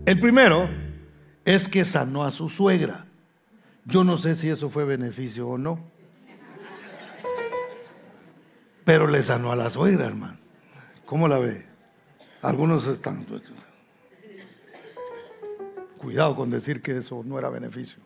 [0.05, 0.67] El primero
[1.49, 3.05] es que sanó a su suegra.
[3.83, 5.79] Yo no sé si eso fue beneficio o no.
[8.85, 10.37] Pero le sanó a la suegra, hermano.
[11.07, 11.65] ¿Cómo la ve?
[12.43, 13.25] Algunos están...
[15.97, 17.97] Cuidado con decir que eso no era beneficio.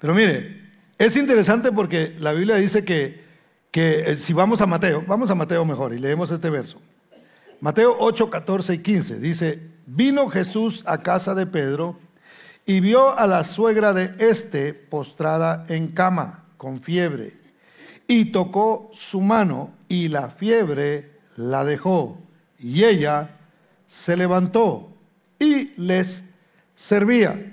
[0.00, 0.62] Pero mire,
[0.98, 3.24] es interesante porque la Biblia dice que,
[3.70, 6.80] que eh, si vamos a Mateo, vamos a Mateo mejor y leemos este verso.
[7.60, 11.96] Mateo 8, 14 y 15 dice, Vino Jesús a casa de Pedro
[12.66, 17.38] y vio a la suegra de éste postrada en cama con fiebre
[18.08, 22.18] y tocó su mano y la fiebre la dejó
[22.58, 23.36] y ella
[23.86, 24.92] se levantó
[25.38, 26.24] y les
[26.74, 27.52] servía.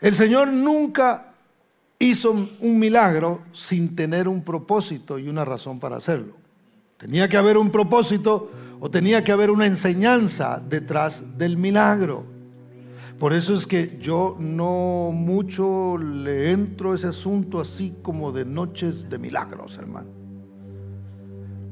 [0.00, 1.32] El Señor nunca
[1.98, 6.34] hizo un milagro sin tener un propósito y una razón para hacerlo.
[6.96, 8.50] Tenía que haber un propósito
[8.80, 12.24] o tenía que haber una enseñanza detrás del milagro.
[13.18, 18.46] Por eso es que yo no mucho le entro a ese asunto así como de
[18.46, 20.08] noches de milagros, hermano.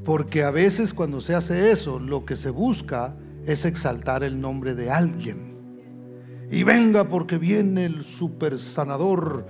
[0.05, 3.15] Porque a veces cuando se hace eso, lo que se busca
[3.47, 5.57] es exaltar el nombre de alguien.
[6.51, 9.47] Y venga porque viene el super sanador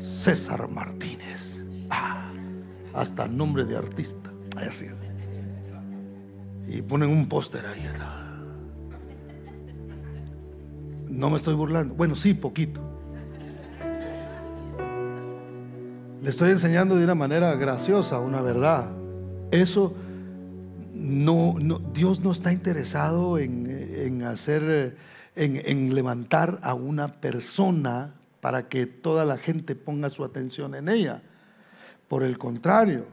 [0.00, 1.64] César Martínez.
[1.90, 2.32] Ah,
[2.94, 4.32] hasta nombre de artista.
[4.56, 4.86] Así
[6.68, 7.88] y ponen un póster ahí.
[11.08, 11.94] No me estoy burlando.
[11.94, 12.80] Bueno, sí, poquito.
[16.22, 18.90] Le estoy enseñando de una manera graciosa una verdad.
[19.50, 19.94] Eso
[20.92, 21.56] no,
[21.94, 24.96] Dios no está interesado en, hacer,
[25.36, 30.88] en, en levantar a una persona para que toda la gente ponga su atención en
[30.88, 31.22] ella.
[32.08, 33.06] Por el contrario,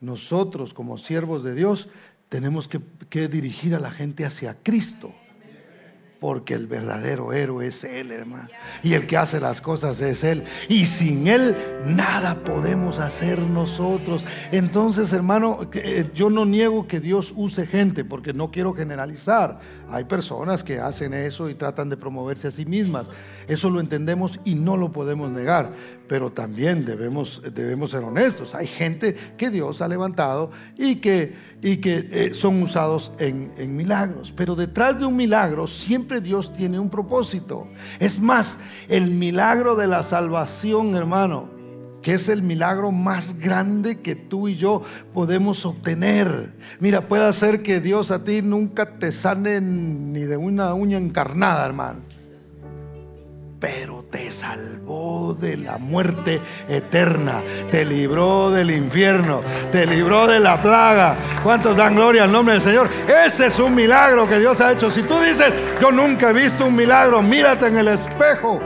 [0.00, 1.88] nosotros como siervos de Dios
[2.32, 5.12] tenemos que, dirigir a la gente hacia Cristo.
[6.18, 8.48] Porque el verdadero héroe es Él, hermano.
[8.82, 10.44] Y el que hace las cosas es Él.
[10.70, 14.24] Y sin Él nada podemos hacer nosotros.
[14.50, 19.60] Entonces, hermano, eh, yo no niego que Dios use gente, porque no quiero generalizar.
[19.90, 23.08] Hay personas que hacen eso y tratan de promoverse a sí mismas.
[23.46, 25.74] Eso lo entendemos y no lo podemos negar.
[26.12, 28.54] Pero también debemos, debemos ser honestos.
[28.54, 33.74] Hay gente que Dios ha levantado y que y que eh, son usados en, en,
[33.74, 34.30] milagros.
[34.36, 37.66] Pero detrás de un milagro siempre Dios tiene un propósito.
[37.98, 38.58] Es más,
[38.90, 41.48] el milagro de la salvación, hermano,
[42.02, 44.82] que es el milagro más grande que tú y yo
[45.14, 46.52] podemos obtener.
[46.78, 51.64] Mira, puede ser que Dios a ti nunca te sane ni de una uña encarnada,
[51.64, 52.12] hermano
[53.62, 59.40] pero te salvó de la muerte eterna, te libró del infierno,
[59.72, 61.16] te libró de la plaga.
[61.42, 62.90] ¿Cuántos dan gloria al nombre del Señor?
[63.24, 64.90] Ese es un milagro que Dios ha hecho.
[64.90, 68.60] Si tú dices, yo nunca he visto un milagro, mírate en el espejo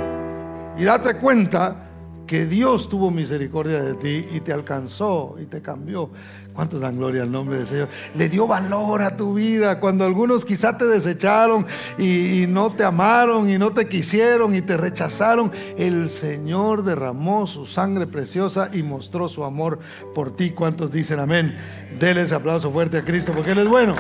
[0.76, 1.85] y date cuenta
[2.26, 6.10] que Dios tuvo misericordia de ti y te alcanzó y te cambió.
[6.52, 7.88] ¿Cuántos dan gloria al nombre del Señor?
[8.14, 11.66] Le dio valor a tu vida cuando algunos quizá te desecharon
[11.98, 15.52] y, no te amaron y no te quisieron y te rechazaron.
[15.76, 19.78] El Señor derramó su sangre preciosa y mostró su amor
[20.14, 20.50] por ti.
[20.50, 21.54] ¿Cuántos dicen amén?
[22.00, 23.94] Dele ese aplauso fuerte a Cristo porque Él es bueno.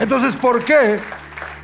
[0.00, 0.98] Entonces, ¿por qué?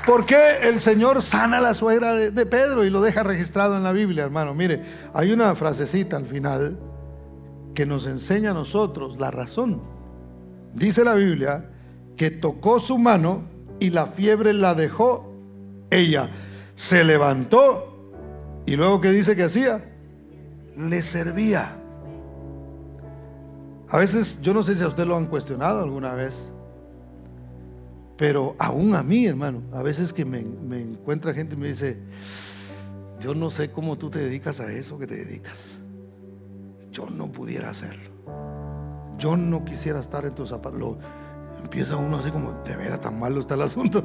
[0.07, 3.83] ¿Por qué el Señor sana a la suegra de, Pedro y lo deja registrado en
[3.83, 4.55] la Biblia, hermano?
[4.55, 4.81] Mire,
[5.13, 6.79] hay una frasecita al final
[7.75, 9.83] que nos enseña a nosotros la razón.
[10.75, 11.71] Dice la Biblia
[12.17, 13.43] que tocó su mano
[13.81, 15.35] y la fiebre la dejó.
[15.91, 16.31] Ella
[16.77, 19.93] se levantó y luego ¿qué dice que hacía?
[20.77, 21.77] Le servía.
[23.89, 26.49] A veces, yo no sé si a usted lo han cuestionado alguna vez.
[28.17, 31.99] Pero aún a mí, hermano, a veces que me, encuentra gente y me dice,
[33.21, 35.79] Yo no sé cómo tú te dedicas a eso que te dedicas.
[36.91, 38.11] Yo no pudiera hacerlo.
[39.19, 40.97] Yo no quisiera estar en tus zapatos.
[41.63, 44.05] Empieza uno así como, de veras tan malo está el asunto.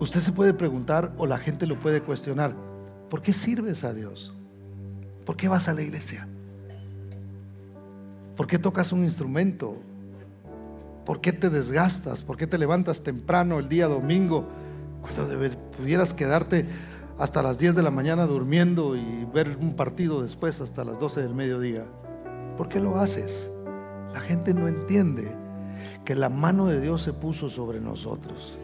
[0.00, 2.54] Usted se puede preguntar o la gente lo puede cuestionar,
[3.10, 4.32] ¿por qué sirves a Dios?
[5.24, 6.28] ¿Por qué vas a la iglesia?
[8.36, 9.76] ¿Por qué tocas un instrumento?
[11.08, 12.20] ¿Por qué te desgastas?
[12.20, 14.46] ¿Por qué te levantas temprano el día domingo
[15.00, 16.66] cuando pudieras quedarte
[17.18, 21.22] hasta las 10 de la mañana durmiendo y ver un partido después hasta las 12
[21.22, 21.86] del mediodía?
[22.58, 23.50] ¿Por qué lo haces?
[24.12, 25.34] La gente no entiende
[26.04, 28.54] que la mano de Dios se puso sobre nosotros.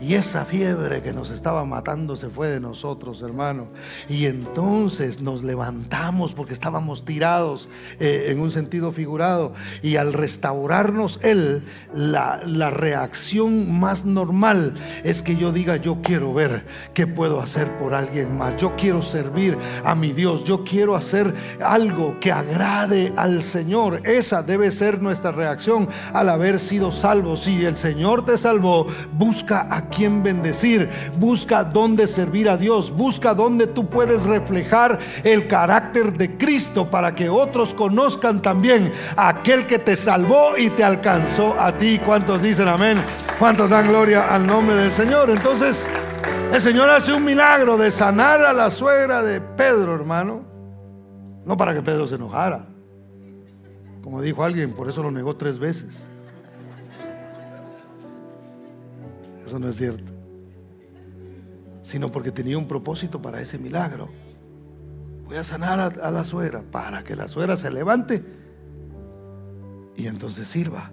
[0.00, 3.68] Y esa fiebre que nos estaba matando se fue de nosotros, hermano.
[4.08, 7.68] Y entonces nos levantamos porque estábamos tirados
[8.00, 9.52] eh, en un sentido figurado.
[9.82, 16.34] Y al restaurarnos Él, la, la reacción más normal es que yo diga, yo quiero
[16.34, 18.56] ver qué puedo hacer por alguien más.
[18.56, 20.44] Yo quiero servir a mi Dios.
[20.44, 21.32] Yo quiero hacer
[21.64, 24.00] algo que agrade al Señor.
[24.04, 27.44] Esa debe ser nuestra reacción al haber sido salvos.
[27.44, 33.66] Si el Señor te salvó, busca quien bendecir, busca dónde servir a Dios, busca dónde
[33.66, 39.96] tú puedes reflejar el carácter de Cristo para que otros conozcan también aquel que te
[39.96, 42.00] salvó y te alcanzó a ti.
[42.04, 43.02] ¿Cuántos dicen amén?
[43.38, 45.30] ¿Cuántos dan gloria al nombre del Señor?
[45.30, 45.86] Entonces,
[46.52, 50.42] el Señor hace un milagro de sanar a la suegra de Pedro, hermano.
[51.44, 52.66] No para que Pedro se enojara.
[54.02, 56.02] Como dijo alguien, por eso lo negó tres veces.
[59.44, 60.12] Eso no es cierto.
[61.82, 64.08] Sino porque tenía un propósito para ese milagro.
[65.26, 68.24] Voy a sanar a, la suegra para que la suegra se levante
[69.96, 70.90] y entonces sirva.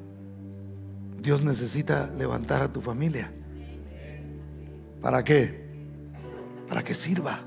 [1.22, 3.32] Dios necesita levantar a tu familia.
[5.02, 5.66] ¿Para qué?
[6.68, 7.42] Para que sirva.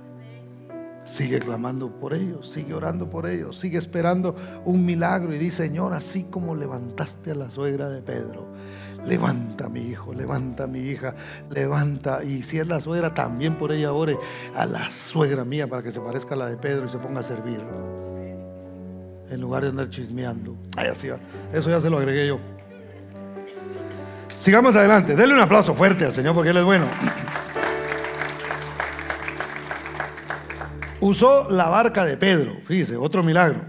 [1.05, 5.93] Sigue clamando por ellos, sigue orando por ellos, sigue esperando un milagro y dice, Señor,
[5.93, 8.47] así como levantaste a la suegra de Pedro,
[9.07, 11.15] levanta mi hijo, levanta mi hija,
[11.51, 12.23] levanta.
[12.25, 14.19] Y si es la suegra, también por ella ore
[14.55, 17.21] a la suegra mía para que se parezca a la de Pedro y se ponga
[17.21, 17.61] a servir.
[19.31, 20.57] En lugar de andar chismeando.
[21.53, 22.39] Eso ya se lo agregué yo.
[24.37, 25.17] Sigamos adelante.
[25.17, 26.87] Denle un aplauso fuerte al Señor porque Él es bueno.
[31.01, 33.61] Usó la barca de Pedro, fíjese, otro milagro.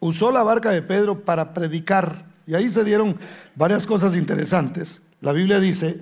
[0.00, 2.27] Usó la barca de Pedro para predicar.
[2.48, 3.16] Y ahí se dieron
[3.54, 5.02] varias cosas interesantes.
[5.20, 6.00] La Biblia dice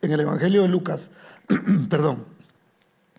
[0.00, 1.10] en el Evangelio de Lucas,
[1.90, 2.26] perdón,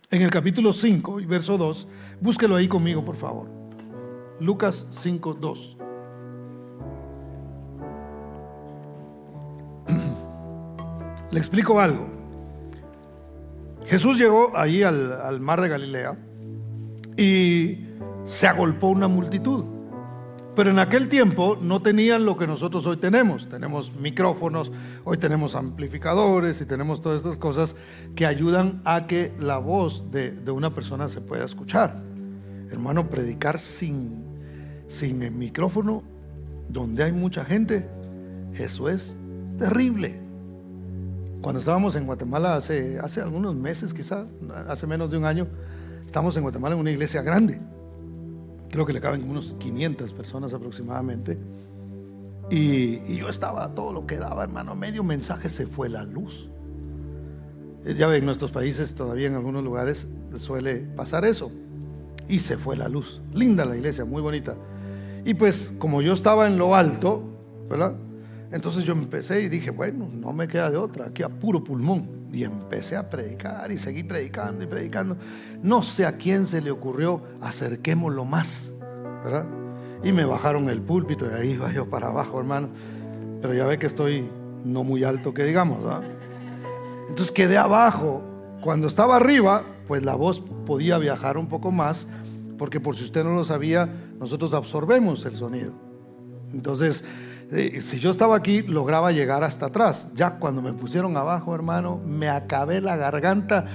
[0.09, 1.85] en el capítulo 5 y verso 2,
[2.21, 3.49] búsquelo ahí conmigo, por favor.
[4.39, 5.77] Lucas 5, 2.
[11.31, 12.07] Le explico algo.
[13.85, 16.17] Jesús llegó ahí al, al mar de Galilea
[17.17, 17.79] y
[18.23, 19.80] se agolpó una multitud.
[20.55, 23.47] Pero en aquel tiempo no tenían lo que nosotros hoy tenemos.
[23.47, 24.71] Tenemos micrófonos,
[25.03, 27.75] hoy tenemos amplificadores y tenemos todas estas cosas
[28.15, 31.97] que ayudan a que la voz de, una persona se pueda escuchar.
[32.69, 34.23] Hermano, predicar sin,
[34.87, 36.03] sin el micrófono,
[36.67, 37.87] donde hay mucha gente,
[38.53, 39.17] eso es
[39.57, 40.19] terrible.
[41.41, 44.25] Cuando estábamos en Guatemala hace, hace algunos meses, quizás,
[44.67, 45.47] hace menos de un año,
[46.11, 47.61] Estamos en Guatemala en una iglesia grande.
[48.71, 51.37] Creo que le caben unos 500 personas aproximadamente.
[52.49, 54.75] Y, yo estaba todo lo que daba, hermano.
[54.75, 56.49] Medio mensaje se fue la luz.
[57.85, 60.07] Eh, ya ven, en nuestros países todavía en algunos lugares
[60.37, 61.51] suele pasar eso.
[62.29, 63.21] Y se fue la luz.
[63.33, 64.55] Linda la iglesia, muy bonita.
[65.25, 67.23] Y pues como yo estaba en lo alto,
[67.69, 67.93] ¿verdad?
[68.51, 72.20] Entonces yo empecé y dije, bueno, no me queda de otra, aquí a puro pulmón.
[72.31, 75.17] Y empecé a predicar y seguí predicando y predicando.
[75.61, 78.71] No sé a quién se le ocurrió, acerquémoslo más.
[80.03, 82.69] Y me bajaron el púlpito y ahí iba yo para abajo, hermano.
[83.41, 84.29] Pero ya ve que estoy
[84.63, 86.03] no muy alto que digamos, ¿verdad?
[87.09, 88.23] Entonces quedé abajo.
[88.61, 92.07] Cuando estaba arriba, pues la voz podía viajar un poco más,
[92.57, 93.89] porque por si usted no lo sabía,
[94.19, 95.73] nosotros absorbemos el sonido.
[96.53, 97.03] Entonces,
[97.51, 100.07] eh, si yo estaba aquí, lograba llegar hasta atrás.
[100.13, 103.65] Ya cuando me pusieron abajo, hermano, me acabé la garganta.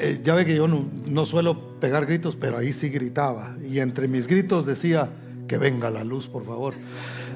[0.00, 3.56] Eh, ya ve que yo no, suelo pegar gritos, pero ahí sí gritaba.
[3.68, 5.10] Y entre mis gritos decía,
[5.48, 6.74] que venga la luz, por favor.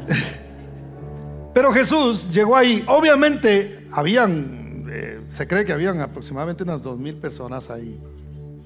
[1.52, 2.84] Pero Jesús llegó ahí.
[2.86, 7.98] Obviamente, habían, eh, se cree que habían aproximadamente unas dos mil personas ahí,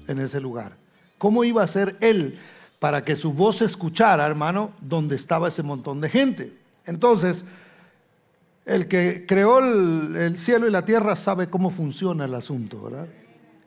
[0.07, 0.77] en ese lugar.
[1.17, 2.37] ¿Cómo iba a ser Él
[2.79, 6.60] para que su voz se escuchara, hermano, donde estaba ese montón de gente?
[6.85, 7.45] Entonces,
[8.65, 13.07] el que creó el, cielo y la tierra sabe cómo funciona el asunto, ¿verdad?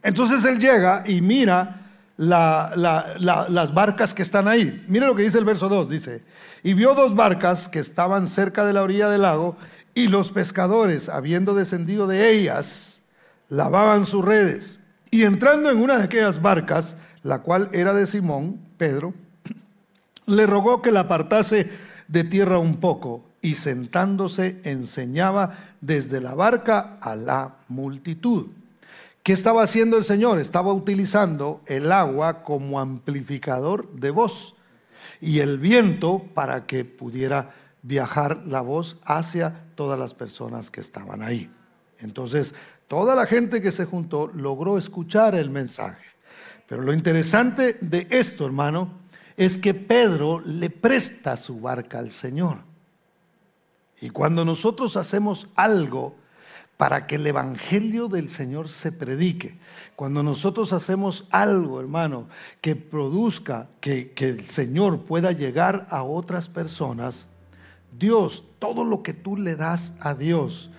[0.02, 1.80] Entonces él llega y mira
[2.16, 4.84] las barcas que están ahí.
[4.88, 6.22] Mire lo que dice el verso 2, dice,
[6.62, 9.56] y vio dos barcas que estaban cerca de la orilla del lago,
[9.94, 13.00] y los pescadores, habiendo descendido de ellas,
[13.48, 14.78] lavaban sus redes.
[15.10, 19.14] Y entrando en una de aquellas barcas, la cual era de Simón, Pedro,
[20.26, 21.70] le rogó que la apartase
[22.08, 28.46] de tierra un poco, y sentándose enseñaba desde la barca a la multitud.
[29.22, 30.38] ¿Qué estaba haciendo el Señor?
[30.38, 34.54] Estaba utilizando el agua como amplificador de voz
[35.20, 41.22] y el viento para que pudiera viajar la voz hacia todas las personas que estaban
[41.22, 41.50] ahí.
[41.98, 42.54] Entonces,
[42.88, 46.06] toda la gente que se juntó logró escuchar el mensaje.
[46.66, 49.03] Pero lo interesante de esto, hermano,
[49.36, 52.58] es que Pedro le presta su barca al Señor.
[54.00, 56.16] Y cuando nosotros hacemos algo,
[56.76, 59.56] para que el Evangelio del Señor se predique.
[59.94, 62.28] Cuando nosotros hacemos algo, hermano,
[62.60, 67.28] que produzca que, que, el Señor pueda llegar a otras personas,
[67.96, 70.70] Dios, todo lo que tú le das a Dios,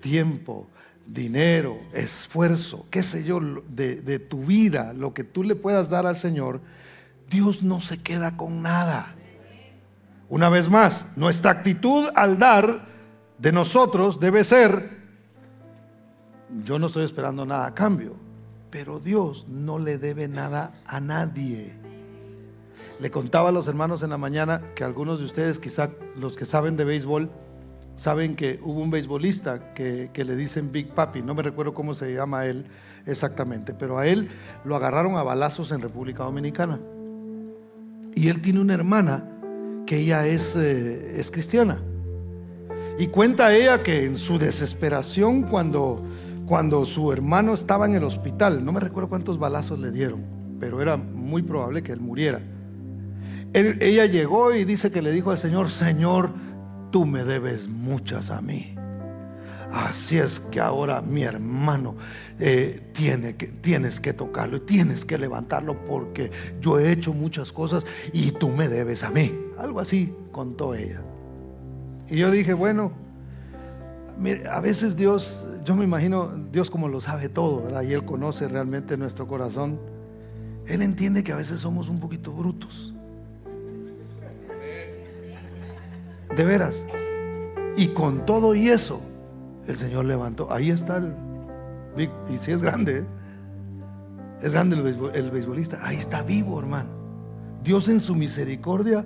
[0.00, 0.68] tiempo,
[1.06, 6.06] dinero, esfuerzo, qué sé yo, de, de tu vida, lo que tú le puedas dar
[6.06, 6.60] al Señor,
[7.32, 9.14] Dios no se queda con nada.
[10.28, 12.86] Una vez más, nuestra actitud al dar
[13.38, 15.02] de nosotros debe ser
[16.64, 18.14] yo no estoy esperando nada a cambio,
[18.70, 21.72] pero Dios no le debe nada a nadie.
[23.00, 26.44] Le contaba a los hermanos en la mañana que algunos de ustedes, quizá los que
[26.44, 27.30] saben de béisbol,
[27.96, 31.94] saben que hubo un beisbolista que, que, le dicen Big Papi, no me recuerdo cómo
[31.94, 32.66] se llama él
[33.06, 34.28] exactamente, pero a él
[34.64, 36.78] lo agarraron a balazos en República Dominicana.
[38.14, 39.28] Y él tiene una hermana
[39.86, 41.82] que ella es, eh, es cristiana.
[42.98, 46.02] Y cuenta ella que en su desesperación cuando
[46.52, 48.62] cuando su hermano estaba en el hospital.
[48.62, 50.22] No me recuerdo cuántos balazos le dieron,
[50.60, 52.40] pero era muy probable que él muriera.
[53.54, 56.34] ella llegó y dice que le dijo al Señor, Señor,
[56.90, 58.71] tú me debes muchas a mí.
[59.72, 61.96] Así es que ahora mi hermano
[62.38, 67.52] eh, tiene que, tienes que tocarlo y tienes que levantarlo porque yo he hecho muchas
[67.52, 69.32] cosas y tú me debes a mí.
[69.58, 71.00] Algo así contó ella.
[72.06, 72.92] Y yo dije, bueno,
[74.50, 77.82] a veces Dios, yo me imagino Dios como lo sabe todo, ¿verdad?
[77.82, 79.80] Y Él conoce realmente nuestro corazón.
[80.66, 82.92] Él entiende que a veces somos un poquito brutos.
[86.36, 86.74] De veras.
[87.78, 89.00] Y con todo y eso,
[89.66, 90.52] el Señor levantó.
[90.52, 91.14] Ahí está el...
[92.30, 93.04] Y si es grande, ¿eh?
[94.42, 95.78] es grande el, el beisbolista.
[95.82, 96.88] Ahí está vivo, hermano.
[97.62, 99.04] Dios en su misericordia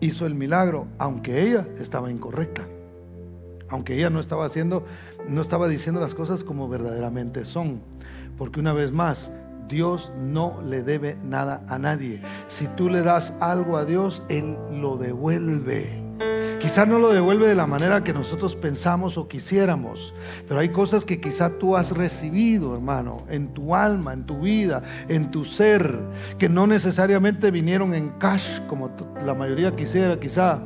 [0.00, 2.66] hizo el milagro, aunque ella estaba incorrecta
[3.72, 4.84] aunque ella no estaba haciendo,
[5.28, 7.80] no estaba diciendo las cosas como verdaderamente son.
[8.36, 9.30] Porque una vez más,
[9.66, 12.20] Dios no le debe nada a nadie.
[12.48, 16.01] Si tú le das algo a Dios, Él lo devuelve.
[16.62, 20.14] Quizá no lo devuelve de la manera que nosotros pensamos o quisiéramos,
[20.46, 24.80] pero hay cosas que quizá tú has recibido, hermano, en tu alma, en tu vida,
[25.08, 25.98] en tu ser,
[26.38, 28.96] que no necesariamente vinieron en cash como
[29.26, 30.62] la mayoría quisiera, quizá,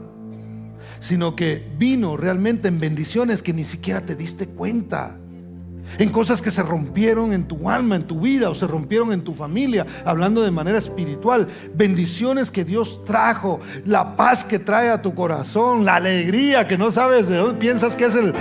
[1.00, 5.16] sino que vino realmente en bendiciones que ni siquiera te diste cuenta.
[5.98, 9.22] En cosas que se rompieron en tu alma, en tu vida o se rompieron en
[9.22, 11.48] tu familia, hablando de manera espiritual.
[11.74, 16.90] Bendiciones que Dios trajo, la paz que trae a tu corazón, la alegría que no
[16.90, 18.34] sabes de dónde piensas que es, el,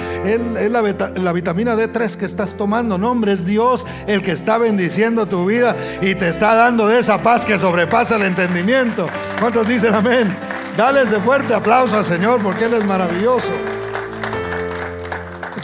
[0.71, 2.97] la, la, vitamina D3 que estás tomando.
[2.97, 6.99] No, hombre, es Dios el que está bendiciendo tu vida y te está dando de
[6.99, 9.07] esa paz que sobrepasa el entendimiento.
[9.39, 10.35] ¿Cuántos dicen amén?
[10.77, 13.47] Dale ese fuerte aplauso al Señor porque Él es maravilloso.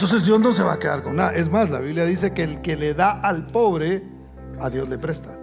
[0.02, 1.30] Entonces Dios no se va a quedar con nada.
[1.30, 4.02] Es más, la Biblia dice que el que le da al pobre,
[4.58, 5.38] a Dios le presta.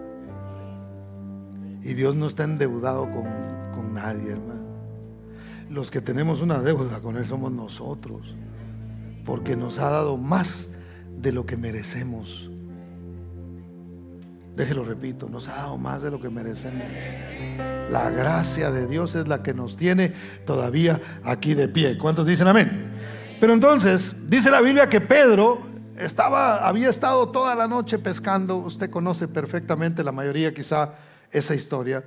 [1.82, 3.24] Y Dios no está endeudado con,
[3.74, 4.66] con nadie, hermano.
[5.70, 8.36] Los que tenemos una deuda con Él somos nosotros.
[9.24, 10.68] Porque nos ha dado más
[11.22, 12.51] de lo que merecemos.
[14.57, 16.84] Déjelo repito, nos ha dado más de lo que merecemos.
[17.89, 20.12] La gracia de Dios es la que nos tiene
[20.45, 21.97] todavía aquí de pie.
[21.97, 22.89] ¿Cuántos dicen amén?
[23.39, 25.59] Pero entonces, dice la Biblia que Pedro
[25.97, 28.57] estaba, había estado toda la noche pescando.
[28.57, 30.95] Usted conoce perfectamente, la mayoría quizá,
[31.31, 32.03] esa historia.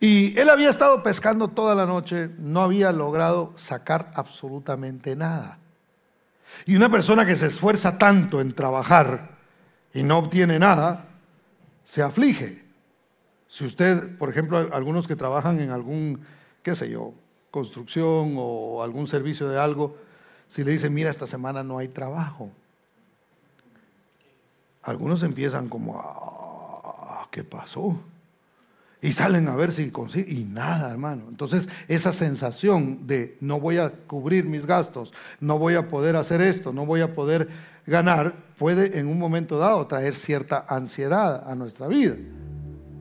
[0.00, 5.58] Y él había estado pescando toda la noche, no había logrado sacar absolutamente nada.
[6.66, 9.38] Y una persona que se esfuerza tanto en trabajar
[9.92, 11.06] y no obtiene nada,
[11.84, 12.64] se aflige.
[13.48, 16.24] Si usted, por ejemplo, algunos que trabajan en algún,
[16.62, 17.12] qué sé yo,
[17.50, 19.96] construcción o algún servicio de algo,
[20.52, 22.50] si le dicen, mira, esta semana no hay trabajo.
[24.82, 27.98] algunos empiezan como, ah, ¿qué pasó?
[29.00, 30.36] Y salen a ver si consiguen.
[30.36, 31.24] Y nada, hermano.
[31.30, 36.42] Entonces, esa sensación de no voy a cubrir mis gastos, no voy a poder hacer
[36.42, 37.48] esto, no voy a poder
[37.86, 42.16] ganar, puede en un momento dado traer cierta ansiedad a nuestra vida.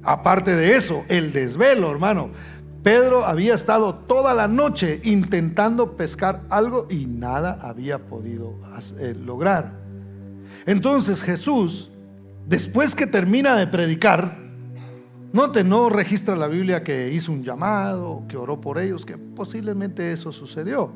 [0.03, 2.31] Aparte de eso, el desvelo, hermano.
[2.83, 8.55] Pedro había estado toda la noche intentando pescar algo y nada había podido
[8.99, 9.73] eh, lograr.
[10.65, 11.91] Entonces Jesús,
[12.47, 14.41] después que termina de predicar,
[15.33, 20.11] Note, no registra la Biblia que hizo un llamado, que oró por ellos, que posiblemente
[20.11, 20.91] eso sucedió.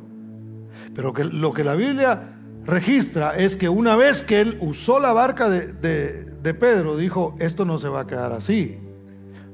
[0.93, 2.33] Pero que lo que la Biblia
[2.65, 7.63] registra es que una vez que él usó la barca de, de Pedro, dijo, esto
[7.63, 8.77] no se va a quedar así.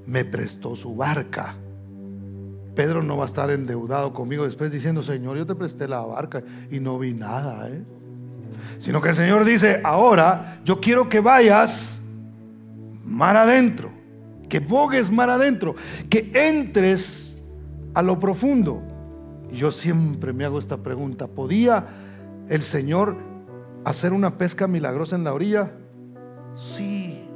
[0.08, 1.56] Me prestó su barca.
[2.76, 6.44] Pedro no va a estar endeudado conmigo después diciendo, Señor, yo te presté la barca
[6.70, 7.70] y no vi nada.
[7.70, 7.84] ¿eh?
[8.80, 12.00] Sino que el Señor dice, ahora yo quiero que vayas
[13.04, 14.02] mar adentro
[14.52, 15.76] que bogues mar adentro,
[16.10, 17.42] que entres
[17.94, 18.84] a lo profundo.
[19.50, 21.88] Y yo siempre me hago esta pregunta, ¿podía
[22.50, 23.16] el Señor
[23.86, 25.72] hacer una pesca milagrosa en la orilla?
[26.56, 27.30] Sí,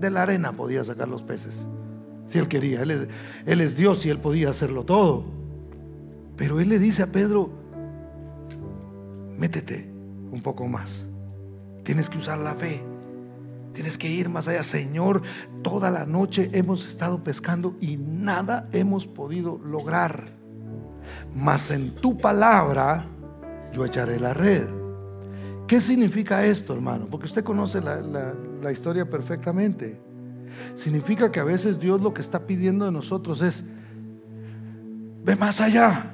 [0.00, 1.66] de la arena podía sacar los peces,
[2.26, 2.82] si él quería.
[2.82, 5.24] Él es, Dios y él podía hacerlo todo.
[6.36, 7.50] Pero él le dice a Pedro,
[9.36, 9.88] métete
[10.30, 11.06] un poco más.
[11.84, 12.82] Tienes que usar la fe.
[13.72, 15.22] Tienes que ir más allá, Señor.
[15.62, 20.32] Toda la noche hemos estado pescando y nada hemos podido lograr.
[21.34, 23.06] Mas en tu palabra
[23.72, 24.68] yo echaré la red.
[25.66, 27.06] ¿Qué significa esto, hermano?
[27.10, 30.00] Porque usted conoce la, historia perfectamente.
[30.74, 33.64] Significa que a veces Dios lo que está pidiendo de nosotros es,
[35.24, 36.10] ve más allá.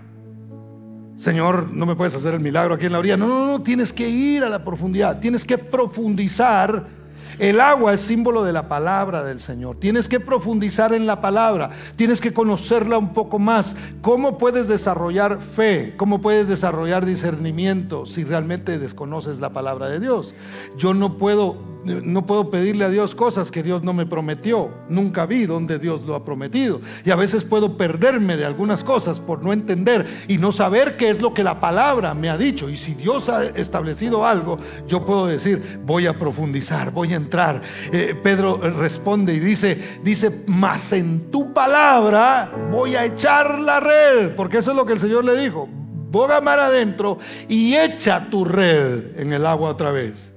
[1.17, 3.17] Señor, no me puedes hacer el milagro aquí en la orilla.
[3.17, 7.01] No, no, no, tienes que ir a la profundidad, tienes que profundizar
[7.41, 9.79] el agua es símbolo de la palabra del Señor.
[9.81, 13.77] Tienes que profundizar en la palabra, tienes que conocerla un poco más.
[14.03, 15.95] ¿Cómo puedes desarrollar fe?
[15.97, 20.35] ¿Cómo puedes desarrollar discernimiento si realmente desconoces la palabra de Dios?
[20.77, 24.71] Yo no puedo no puedo pedirle a Dios cosas que Dios no me prometió.
[24.89, 26.81] Nunca vi donde Dios lo ha prometido.
[27.05, 31.11] Y a veces puedo perderme de algunas cosas por no entender y no saber qué
[31.11, 32.69] es lo que la palabra me ha dicho.
[32.69, 37.63] Y si Dios ha establecido algo, yo puedo decir, voy a profundizar, voy a entrar.
[37.93, 44.35] Eh, Pedro responde y dice, dice, mas en tu palabra voy a echar la red.
[44.37, 45.69] Porque eso es lo que el Señor le dijo.
[46.11, 47.19] Boga mar adentro
[47.49, 50.33] y echa tu red en el agua otra vez.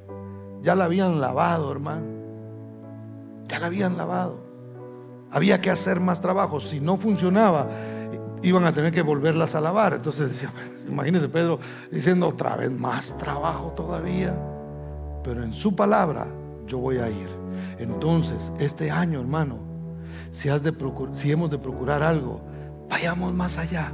[0.63, 2.07] Ya la habían lavado, hermano.
[3.47, 4.39] Ya la habían lavado.
[5.29, 6.61] Había que hacer más trabajo.
[6.61, 7.67] Si no funcionaba,
[8.41, 9.93] iban a tener que volverlas a lavar.
[9.93, 10.53] Entonces decía,
[10.87, 11.59] imagínese Pedro
[11.91, 14.35] diciendo otra vez más trabajo todavía.
[15.23, 16.27] Pero en su palabra
[16.65, 17.29] yo voy a ir.
[17.77, 19.59] Entonces, este año, hermano,
[20.31, 22.41] si hemos de procurar algo,
[22.89, 23.91] vayamos más allá.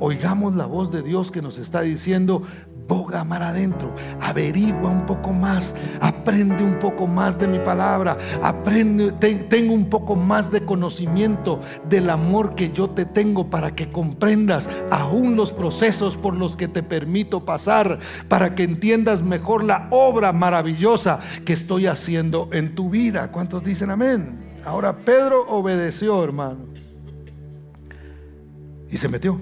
[0.00, 2.42] Oigamos la voz de Dios que nos está diciendo,
[2.88, 9.12] boga mar adentro, averigua un poco más, aprende un poco más de mi palabra, aprende,
[9.12, 14.70] tengo un poco más de conocimiento del amor que yo te tengo para que comprendas
[14.90, 20.32] aún los procesos por los que te permito pasar, para que entiendas mejor la obra
[20.32, 23.30] maravillosa que estoy haciendo en tu vida.
[23.30, 24.56] ¿Cuántos dicen amén?
[24.64, 26.66] Ahora Pedro obedeció, hermano,
[28.90, 29.38] y se metió.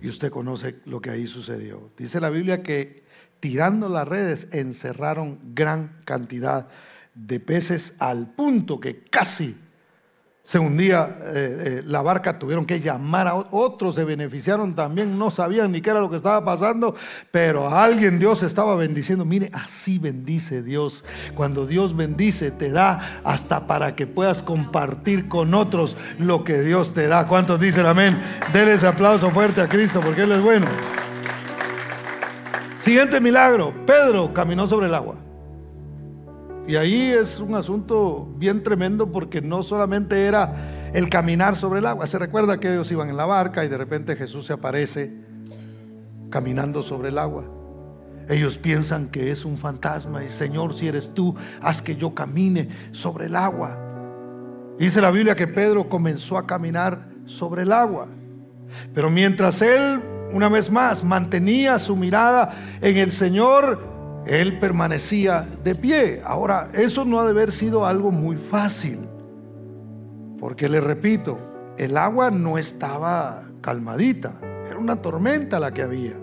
[0.00, 1.90] Y usted conoce lo que ahí sucedió.
[1.96, 3.04] Dice la Biblia que
[3.40, 6.68] tirando las redes encerraron gran cantidad
[7.14, 9.56] de peces al punto que casi
[10.48, 15.30] se hundía eh, eh, la barca, tuvieron que llamar a otros, se beneficiaron también, no
[15.30, 16.94] sabían ni qué era lo que estaba pasando,
[17.30, 19.26] pero a alguien Dios estaba bendiciendo.
[19.26, 21.04] Mire, así bendice Dios.
[21.34, 26.94] Cuando Dios bendice, te da hasta para que puedas compartir con otros lo que Dios
[26.94, 27.28] te da.
[27.28, 28.18] ¿Cuántos dicen amén?
[28.50, 30.64] Denle ese aplauso fuerte a Cristo porque Él es bueno.
[32.80, 35.27] Siguiente milagro, Pedro caminó sobre el agua.
[36.68, 41.86] Y ahí es un asunto bien tremendo porque no solamente era el caminar sobre el
[41.86, 42.06] agua.
[42.06, 45.16] Se recuerda que ellos iban en la barca y de repente Jesús se aparece
[46.28, 47.44] caminando sobre el agua.
[48.28, 52.68] Ellos piensan que es un fantasma y Señor, si eres tú, haz que yo camine
[52.92, 53.78] sobre el agua.
[54.78, 58.08] Dice la Biblia que Pedro comenzó a caminar sobre el agua.
[58.92, 60.02] Pero mientras él,
[60.34, 63.97] una vez más, mantenía su mirada en el Señor,
[64.28, 66.20] él permanecía de pie.
[66.24, 68.98] Ahora, eso no ha de haber sido algo muy fácil,
[70.38, 71.38] porque le repito,
[71.78, 74.34] el agua no estaba calmadita,
[74.68, 76.14] era una tormenta la que había.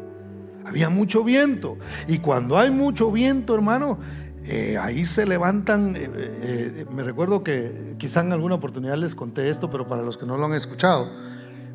[0.66, 1.78] Había mucho viento.
[2.08, 4.00] Y cuando hay mucho viento, hermano,
[4.44, 9.50] eh, ahí se levantan, eh, eh, me recuerdo que quizá en alguna oportunidad les conté
[9.50, 11.10] esto, pero para los que no lo han escuchado,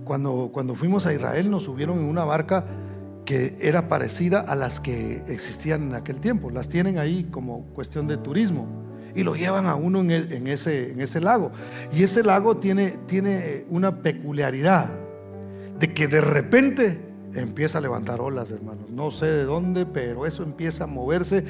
[0.04, 2.64] cuando, cuando fuimos a Israel nos subieron en una barca
[3.24, 8.08] que era parecida a las que existían en aquel tiempo, las tienen ahí como cuestión
[8.08, 8.66] de turismo
[9.14, 11.50] y lo llevan a uno en, ese, en ese lago.
[11.92, 14.90] Y ese lago tiene, tiene una peculiaridad
[15.78, 17.00] de que de repente
[17.34, 18.90] empieza a levantar olas, hermanos.
[18.90, 21.44] No sé de dónde, pero eso empieza a moverse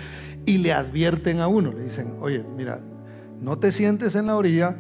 [0.47, 1.73] y le advierten a uno.
[1.73, 2.81] Le dicen, oye, mira,
[3.41, 4.77] no te sientes en la orilla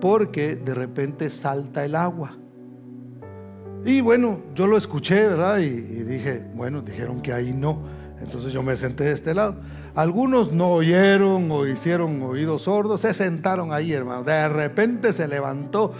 [0.00, 2.38] porque de repente salta el agua.
[3.84, 5.58] Y bueno, yo lo escuché, ¿verdad?
[5.58, 7.82] Y, dije, bueno, dijeron que ahí no.
[8.20, 9.56] Entonces yo me senté de este lado.
[9.94, 14.24] Algunos no oyeron o hicieron oídos sordos, se sentaron ahí, hermano.
[14.24, 15.92] De repente se levantó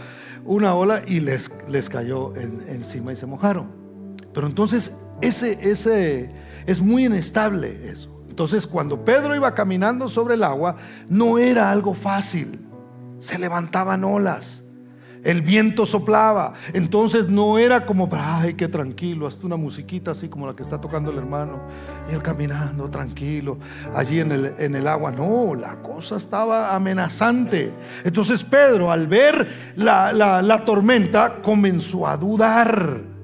[0.46, 3.68] una ola y les, les cayó encima y se mojaron.
[4.32, 6.32] Pero entonces ese, ese
[6.66, 8.10] es muy inestable eso.
[8.28, 10.76] Entonces cuando Pedro iba caminando sobre el agua,
[11.08, 12.66] no era algo fácil.
[13.20, 14.63] Se levantaban olas.
[15.24, 16.52] El viento soplaba.
[16.72, 20.80] Entonces no era como, ay, qué tranquilo, hasta una musiquita así como la que está
[20.80, 21.62] tocando el hermano.
[22.10, 23.58] Y él caminando tranquilo
[23.94, 25.10] allí en el, en el agua.
[25.10, 27.72] No, la cosa estaba amenazante.
[28.04, 33.14] Entonces Pedro, al ver la, la tormenta, comenzó a dudar.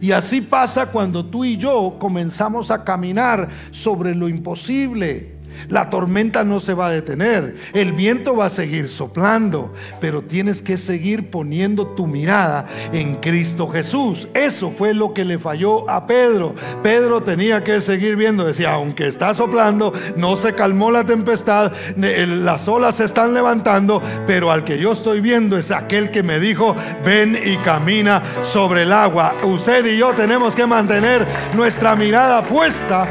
[0.00, 5.37] Y así pasa cuando tú y yo comenzamos a caminar sobre lo imposible.
[5.68, 10.62] La tormenta no se va a detener, el viento va a seguir soplando, pero tienes
[10.62, 14.28] que seguir poniendo tu mirada en Cristo Jesús.
[14.34, 16.54] Eso fue lo que le falló a Pedro.
[16.82, 22.68] Pedro tenía que seguir viendo, decía, aunque está soplando, no se calmó la tempestad, las
[22.68, 26.74] olas se están levantando, pero al que yo estoy viendo es aquel que me dijo,
[27.04, 29.34] ven y camina sobre el agua.
[29.42, 33.06] Usted y yo tenemos que mantener nuestra mirada puesta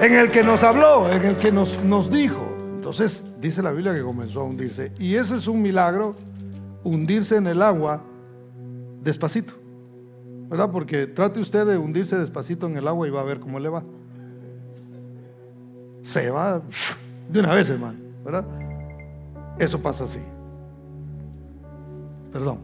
[0.00, 2.46] en el que nos habló, en el que nos, nos dijo.
[2.76, 4.92] Entonces dice la Biblia que comenzó a hundirse.
[4.98, 6.14] Y ese es un milagro,
[6.84, 8.02] hundirse en el agua
[9.02, 9.54] despacito.
[10.48, 10.70] ¿Verdad?
[10.70, 13.68] Porque trate usted de hundirse despacito en el agua y va a ver cómo le
[13.68, 13.82] va.
[16.02, 16.62] Se va
[17.28, 17.98] de una vez, hermano.
[18.24, 18.44] ¿Verdad?
[19.58, 20.20] Eso pasa así.
[22.32, 22.58] Perdón.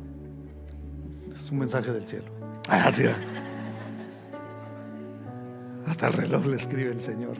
[1.34, 2.26] Es un mensaje del cielo.
[2.68, 3.04] Así.
[5.86, 7.36] Hasta el reloj le escribe el Señor.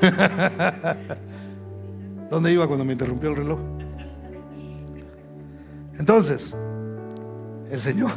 [2.30, 3.58] ¿Dónde iba cuando me interrumpió el reloj?
[5.98, 6.54] Entonces,
[7.70, 8.12] el Señor,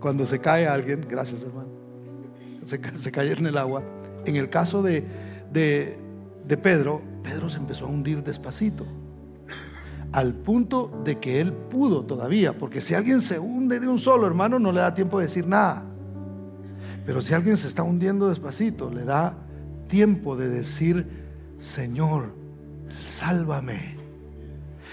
[0.00, 1.68] cuando se cae alguien, gracias hermano,
[2.64, 3.82] se, cae en el agua,
[4.24, 5.04] en el caso de,
[5.52, 5.98] de,
[6.46, 8.86] de Pedro, Pedro se empezó a hundir despacito
[10.12, 14.26] al punto de que él pudo todavía, porque si alguien se hunde de un solo,
[14.26, 15.84] hermano, no le da tiempo de decir nada.
[17.10, 19.36] Pero si alguien se está hundiendo despacito, le da
[19.88, 21.08] tiempo de decir,
[21.58, 22.32] Señor,
[23.00, 23.96] sálvame.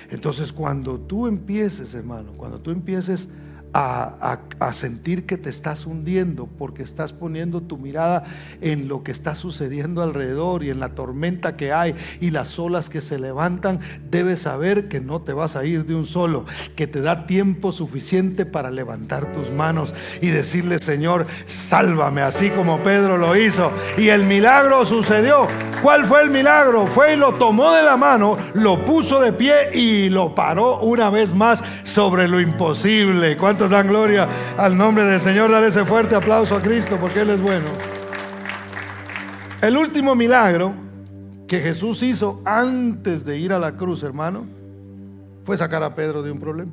[0.10, 3.28] Entonces cuando tú empieces, hermano, cuando tú empieces
[3.74, 4.40] a,
[4.74, 8.26] sentir que te estás hundiendo porque estás poniendo tu mirada
[8.62, 12.90] en lo que está sucediendo alrededor y en la tormenta que hay y las olas
[12.90, 16.46] que se levantan, debes saber que no te vas a ir de un solo,
[16.76, 22.84] que te da tiempo suficiente para levantar tus manos y decirle, Señor, sálvame, así como
[22.84, 23.72] Pedro lo hizo.
[23.98, 25.48] Y el milagro sucedió.
[25.82, 26.88] ¿Cuál fue el milagro?
[26.88, 31.10] Fue y lo tomó de la mano, lo puso de pie y lo paró una
[31.10, 33.38] vez más sobre lo imposible.
[33.58, 35.50] ¿Cuántos dan gloria al nombre del Señor?
[35.50, 37.66] Dale ese fuerte aplauso a Cristo porque Él es bueno.
[39.64, 40.76] El último milagro
[41.48, 44.46] que Jesús hizo antes de ir a la cruz, hermano,
[45.44, 46.72] fue sacar a Pedro de un problema.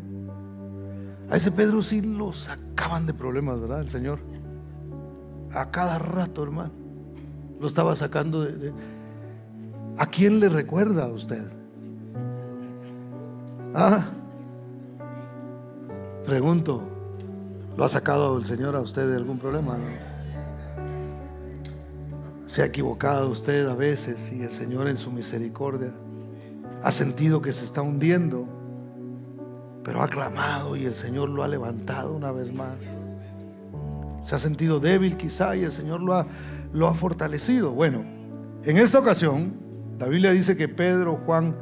[1.31, 3.81] A ese Pedro sí lo sacaban de problemas, ¿verdad?
[3.81, 4.19] El Señor.
[5.55, 6.73] A cada rato, hermano.
[7.63, 8.75] Lo estaba sacando de...
[9.97, 11.51] ¿A quién le recuerda a usted?
[13.75, 14.05] Ah,
[16.27, 16.81] Pregunto,
[17.77, 19.77] ¿lo ha sacado el Señor a usted de algún problema?
[22.47, 25.93] ¿Se ha equivocado usted a veces y el Señor en su misericordia
[26.83, 28.47] ha sentido que se está hundiendo,
[29.85, 32.75] pero ha clamado y el Señor lo ha levantado una vez más?
[34.23, 36.27] Se ha sentido débil quizá y el Señor lo ha,
[36.73, 37.73] lo ha fortalecido.
[37.73, 38.03] Bueno,
[38.63, 39.53] en esta ocasión,
[39.99, 41.55] la Biblia dice que Pedro, Juan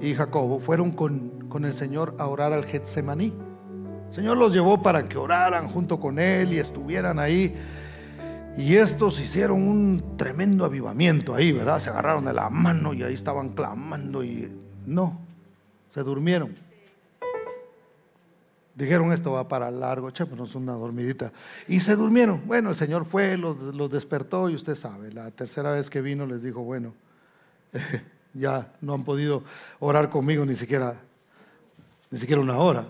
[0.00, 3.32] y Jacobo fueron con, con el Señor a orar al Getsemaní.
[4.10, 7.54] Señor los llevó para que oraran junto con Él y estuvieran ahí.
[8.56, 11.80] Y estos hicieron un tremendo avivamiento ahí, ¿verdad?
[11.80, 14.50] Se agarraron de la mano y ahí estaban clamando y
[14.86, 15.20] no,
[15.90, 16.54] se durmieron.
[18.76, 21.32] Dijeron esto va para largo, echémonos una dormidita.
[21.68, 22.42] Y se durmieron.
[22.46, 26.26] Bueno, el Señor fue, los, los despertó y usted sabe, la tercera vez que vino
[26.26, 26.94] les dijo, bueno,
[28.34, 29.42] ya no han podido
[29.80, 30.96] orar conmigo ni siquiera,
[32.10, 32.86] ni siquiera una hora.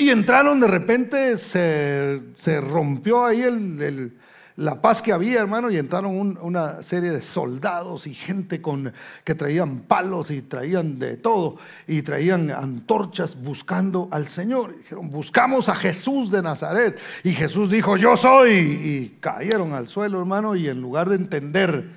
[0.00, 4.16] Y entraron de repente, se, se rompió ahí el,
[4.56, 8.94] la paz que había, hermano, y entraron una serie de soldados y gente con,
[9.24, 14.74] que traían palos y traían de todo, y traían antorchas buscando al Señor.
[14.78, 16.98] dijeron, buscamos a Jesús de Nazaret.
[17.22, 18.52] Y Jesús dijo, yo soy.
[18.52, 21.90] Y cayeron al suelo, hermano, y en lugar de entender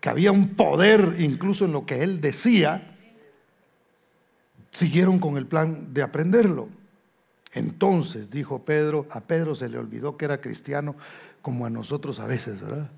[0.00, 2.96] que había un poder incluso en lo que él decía,
[4.70, 6.77] siguieron con el plan de aprenderlo.
[7.52, 10.96] Entonces, dijo Pedro, a Pedro se le olvidó que era cristiano
[11.42, 12.90] como a nosotros a veces, ¿verdad?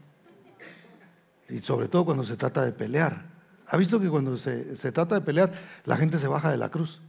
[1.49, 3.29] Y sobre todo cuando se trata de pelear.
[3.69, 5.53] ¿Ha visto que cuando se, trata de pelear,
[5.85, 7.01] la gente se baja de la cruz?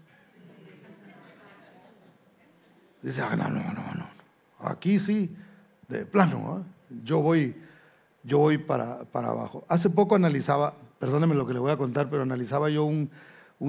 [3.01, 4.07] Dice, ah, no, no, no, no.
[4.59, 5.35] Aquí sí,
[5.87, 6.63] de plano,
[7.03, 7.55] yo voy,
[8.23, 9.65] yo voy para, para, abajo.
[9.67, 13.09] Hace poco analizaba, perdóneme lo que le voy a contar, pero analizaba yo un,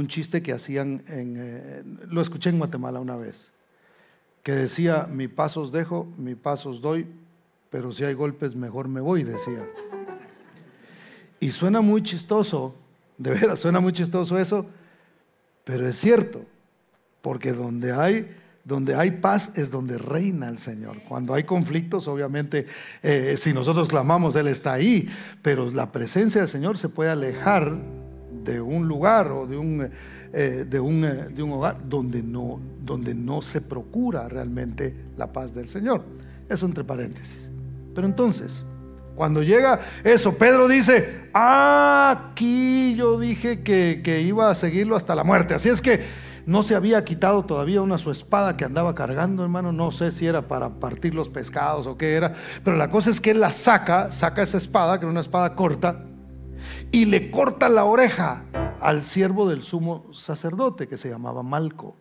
[0.08, 3.52] chiste que hacían, en, eh, lo escuché en Guatemala una vez
[4.42, 7.06] que decía, mi pasos dejo, mi pasos doy,
[7.70, 9.66] pero si hay golpes mejor me voy, decía.
[11.40, 12.74] Y suena muy chistoso,
[13.18, 14.66] de veras, suena muy chistoso eso,
[15.64, 16.44] pero es cierto,
[17.20, 21.02] porque donde hay, donde hay paz es donde reina el Señor.
[21.08, 22.66] Cuando hay conflictos, obviamente,
[23.02, 25.08] eh, si nosotros clamamos, Él está ahí,
[25.40, 27.76] pero la presencia del Señor se puede alejar
[28.44, 29.88] de un lugar o de un
[30.32, 35.32] eh, de, un, eh, de, un, hogar donde no, donde no se procura realmente la
[35.32, 36.02] paz del Señor.
[36.48, 37.50] Eso entre paréntesis.
[37.94, 38.64] Pero entonces,
[39.14, 45.24] cuando llega eso, Pedro dice, aquí yo dije que, que iba a seguirlo hasta la
[45.24, 45.54] muerte.
[45.54, 46.00] Así es que
[46.46, 49.72] no se había quitado todavía una su espada que andaba cargando, hermano.
[49.72, 52.34] No sé si era para partir los pescados o qué era.
[52.64, 55.54] Pero la cosa es que él la saca, saca esa espada, que era una espada
[55.54, 56.04] corta,
[56.90, 58.44] y le corta la oreja
[58.80, 61.96] al siervo del sumo sacerdote que se llamaba Malco.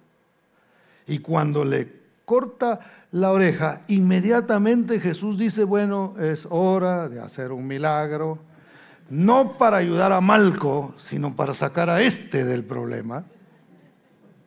[1.08, 2.80] Y cuando le corta
[3.12, 8.40] la oreja, inmediatamente Jesús dice, bueno, es hora de hacer un milagro,
[9.10, 13.26] no para ayudar a Malco, sino para sacar a este del problema,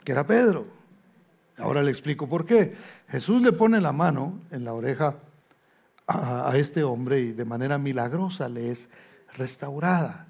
[0.03, 0.67] que era Pedro.
[1.59, 2.75] Ahora le explico por qué.
[3.09, 5.17] Jesús le pone la mano en la oreja
[6.07, 8.89] a, este hombre y de manera milagrosa le es
[9.35, 10.26] restaurada.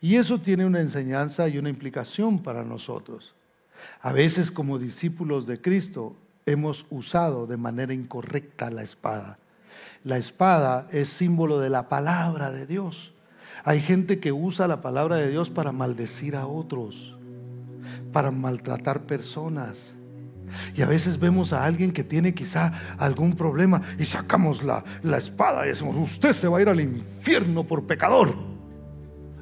[0.00, 3.34] Y eso tiene una enseñanza y una implicación para nosotros.
[4.00, 6.16] A veces como discípulos de Cristo
[6.46, 9.38] hemos usado de manera incorrecta la espada.
[10.04, 13.12] La espada es símbolo de la palabra de Dios.
[13.64, 17.14] Hay gente que usa la palabra de Dios para maldecir a otros,
[18.12, 19.92] para maltratar personas.
[20.74, 25.18] Y a veces vemos a alguien que tiene quizá algún problema y sacamos la, la
[25.18, 28.34] espada y decimos, usted se va a ir al infierno por pecador.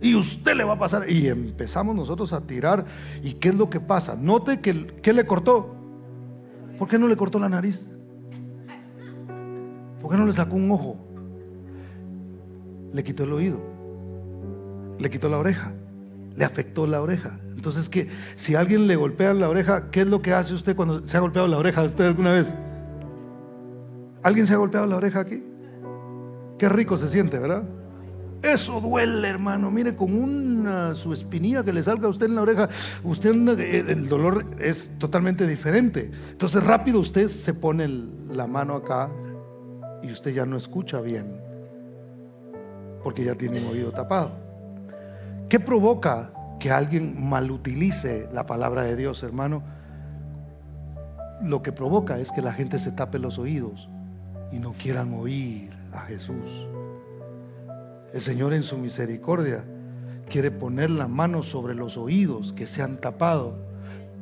[0.00, 1.10] Y usted le va a pasar.
[1.10, 2.84] Y empezamos nosotros a tirar.
[3.22, 4.16] ¿Y qué es lo que pasa?
[4.16, 5.74] Note que ¿qué le cortó.
[6.78, 7.86] ¿Por qué no le cortó la nariz?
[10.00, 10.98] ¿Por qué no le sacó un ojo?
[12.92, 13.58] Le quitó el oído.
[14.98, 15.72] Le quitó la oreja.
[16.34, 17.38] Le afectó la oreja.
[17.66, 18.06] Entonces, que
[18.36, 21.20] si alguien le golpea la oreja, ¿qué es lo que hace usted cuando se ha
[21.20, 22.54] golpeado la oreja usted alguna vez?
[24.22, 25.42] ¿Alguien se ha golpeado la oreja aquí?
[26.58, 27.64] Qué rico se siente, ¿verdad?
[28.40, 29.68] Eso duele, hermano.
[29.72, 32.68] Mire, con una su espinilla que le salga a usted en la oreja,
[33.02, 36.12] usted eh, el dolor es totalmente diferente.
[36.30, 37.88] Entonces rápido usted se pone
[38.30, 39.10] la mano acá
[40.04, 41.36] y usted ya no escucha bien,
[43.02, 44.30] porque ya tiene un oído tapado.
[45.48, 49.62] ¿Qué provoca que alguien malutilice la palabra de Dios, hermano?
[51.42, 53.88] Lo que provoca es que la gente se tape los oídos
[54.52, 56.66] y no quieran oír a Jesús.
[58.12, 59.64] El Señor en su misericordia
[60.28, 63.58] quiere poner la mano sobre los oídos que se han tapado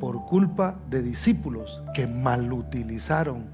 [0.00, 3.46] por culpa de discípulos que malutilizaron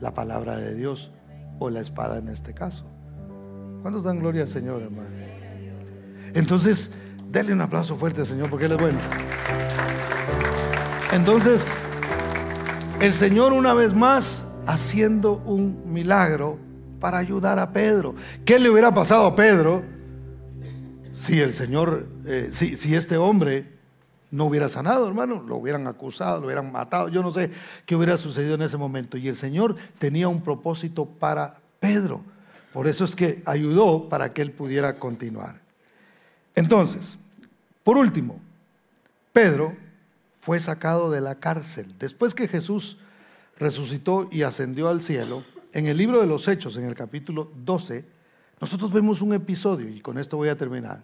[0.00, 1.10] la palabra de Dios
[1.58, 2.84] o la espada en este caso.
[3.82, 5.08] ¿Cuántos dan gloria al Señor, hermano?
[6.34, 6.90] Entonces,
[7.30, 8.98] denle un aplauso fuerte al Señor porque Él es bueno.
[11.12, 11.66] Entonces,
[13.00, 16.58] el Señor una vez más haciendo un milagro
[17.00, 18.14] para ayudar a Pedro.
[18.44, 19.82] ¿Qué le hubiera pasado a Pedro
[21.12, 23.78] si el Señor, eh, si, si este hombre
[24.30, 25.42] no hubiera sanado, hermano?
[25.46, 27.50] Lo hubieran acusado, lo hubieran matado, yo no sé
[27.86, 29.16] qué hubiera sucedido en ese momento.
[29.16, 32.20] Y el Señor tenía un propósito para Pedro.
[32.72, 35.67] Por eso es que ayudó para que él pudiera continuar.
[36.58, 37.16] Entonces,
[37.84, 38.40] por último,
[39.32, 39.76] Pedro
[40.40, 41.94] fue sacado de la cárcel.
[42.00, 42.96] Después que Jesús
[43.56, 48.04] resucitó y ascendió al cielo, en el libro de los Hechos, en el capítulo 12,
[48.60, 51.00] nosotros vemos un episodio, y con esto voy a terminar,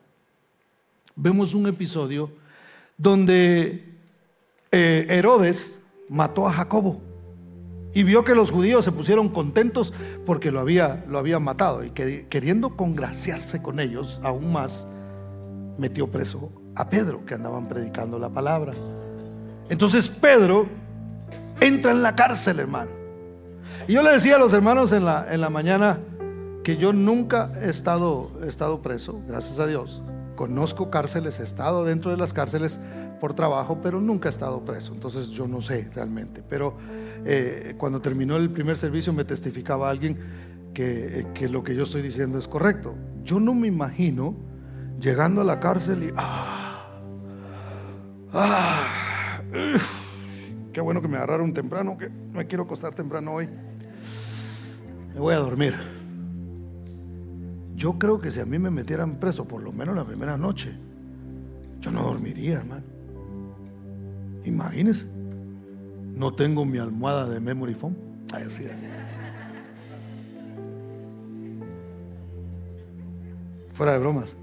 [1.15, 2.33] vemos un episodio
[2.99, 3.95] donde
[4.73, 5.79] eh, Herodes
[6.09, 7.01] mató a Jacobo
[7.93, 9.93] y vio que los judíos se pusieron contentos
[10.27, 14.89] porque lo había, lo había matado y que, queriendo congraciarse con ellos aún más,
[15.79, 18.73] metió preso a Pedro, que andaban predicando la palabra.
[19.69, 20.67] Entonces Pedro
[21.61, 22.91] entra en la cárcel, hermano.
[23.89, 25.99] Y yo le decía a los hermanos en la, en la mañana
[26.63, 30.03] que yo nunca he estado, he estado preso, gracias a Dios.
[30.37, 32.81] Conozco cárceles, he estado dentro de las cárceles
[33.21, 34.93] por trabajo, pero nunca he estado preso.
[34.93, 36.43] Entonces yo no sé realmente.
[36.49, 36.77] Pero
[37.25, 40.19] eh, cuando terminó el primer servicio me testificaba alguien
[40.73, 42.95] que, eh, que, lo que yo estoy diciendo es correcto.
[43.23, 44.35] Yo no me imagino
[45.01, 46.13] llegando a la cárcel y...
[46.17, 46.87] Ah,
[48.33, 49.41] ah,
[50.73, 53.49] qué bueno que me agarraron temprano, que me quiero acostar temprano hoy.
[55.15, 55.75] Me voy a dormir.
[57.77, 60.75] Yo creo que si a mí me metieran preso, por lo menos la primera noche,
[61.81, 62.85] yo no dormiría, hermano.
[64.45, 65.07] Imagínense.
[66.15, 67.95] No tengo mi almohada de memory foam.
[68.33, 68.67] Así.
[73.75, 74.37] Fuera de bromas.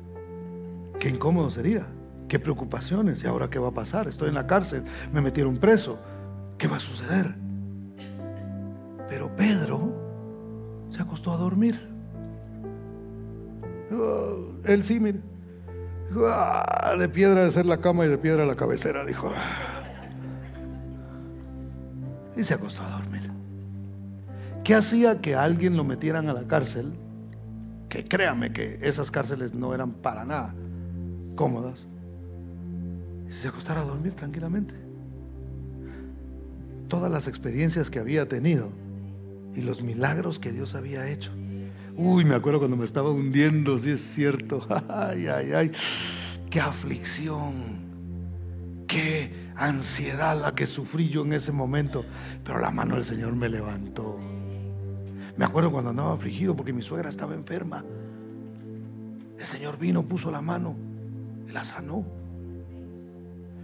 [1.02, 1.88] Qué incómodo sería.
[2.28, 3.24] Qué preocupaciones.
[3.24, 4.08] ¿Y ahora qué va a pasar?
[4.08, 4.84] Estoy en la cárcel.
[5.12, 5.98] Me metieron preso.
[6.60, 7.34] ¿Qué va a suceder?
[9.10, 11.90] Pero Pedro se acostó a dormir.
[13.92, 15.22] Oh, él sí, mire.
[16.24, 19.32] Ah, de piedra de ser la cama y de piedra la cabecera, dijo.
[22.38, 23.32] Y se acostó a dormir.
[24.64, 26.94] ¿Qué hacía que alguien lo metieran a la cárcel?
[27.90, 30.54] Que créame que esas cárceles no eran para nada
[31.36, 31.88] cómodas.
[33.30, 34.76] Y se acostara a dormir tranquilamente.
[36.88, 38.70] Todas las experiencias que había tenido
[39.56, 41.32] y los milagros que Dios había hecho
[41.98, 44.66] Uy, me acuerdo cuando me estaba hundiendo, si es cierto.
[44.90, 45.72] Ay, ay, ay.
[46.50, 47.54] Qué aflicción.
[48.88, 52.06] Qué ansiedad la que sufrí yo en ese momento.
[52.44, 54.18] Pero la mano del Señor me levantó.
[55.38, 57.84] Me acuerdo cuando andaba afligido porque mi suegra estaba enferma.
[59.38, 60.76] El Señor vino, puso la mano
[61.50, 62.06] la sanó.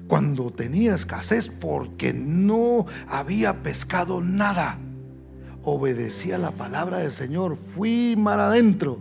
[0.07, 4.79] Cuando tenía escasez porque no había pescado nada
[5.69, 8.99] obedecía la palabra del Señor, fui mar adentro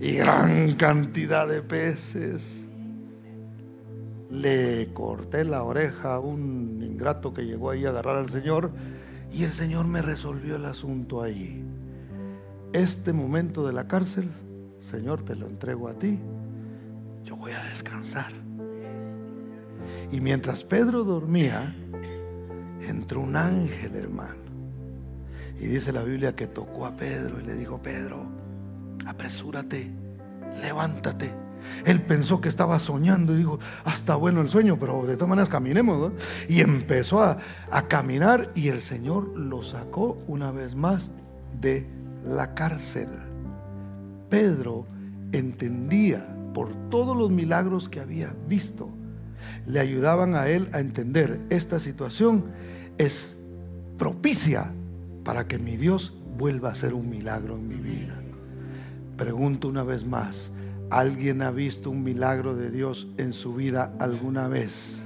[0.00, 2.64] y gran cantidad de peces.
[4.28, 8.72] Le corté la oreja a un ingrato que llegó ahí a agarrar al Señor
[9.32, 11.64] y el Señor me resolvió el asunto ahí.
[12.72, 14.28] Este momento de la cárcel,
[14.80, 16.18] Señor, te lo entrego a ti.
[17.24, 18.32] Yo voy a descansar.
[20.10, 21.74] Y mientras Pedro dormía,
[22.82, 24.42] entró un ángel, hermano
[25.62, 28.26] y dice la Biblia que tocó a Pedro y le dijo, Pedro,
[29.06, 29.92] apresúrate,
[30.60, 31.32] levántate.
[31.86, 35.48] Él pensó que estaba soñando y dijo, hasta bueno el sueño, pero de todas maneras
[35.48, 36.12] caminemos.
[36.48, 37.38] Y empezó a,
[37.70, 41.12] a caminar y el Señor lo sacó una vez más
[41.60, 41.86] de
[42.26, 43.08] la cárcel.
[44.28, 44.86] Pedro
[45.30, 48.88] entendía por todos los milagros que había visto,
[49.66, 52.44] le ayudaban a él a entender esta situación
[52.98, 53.36] es
[53.98, 54.70] propicia
[55.24, 58.20] para que mi Dios vuelva a hacer un milagro en mi vida.
[59.16, 60.50] Pregunto una vez más,
[60.90, 65.02] ¿alguien ha visto un milagro de Dios en su vida alguna vez?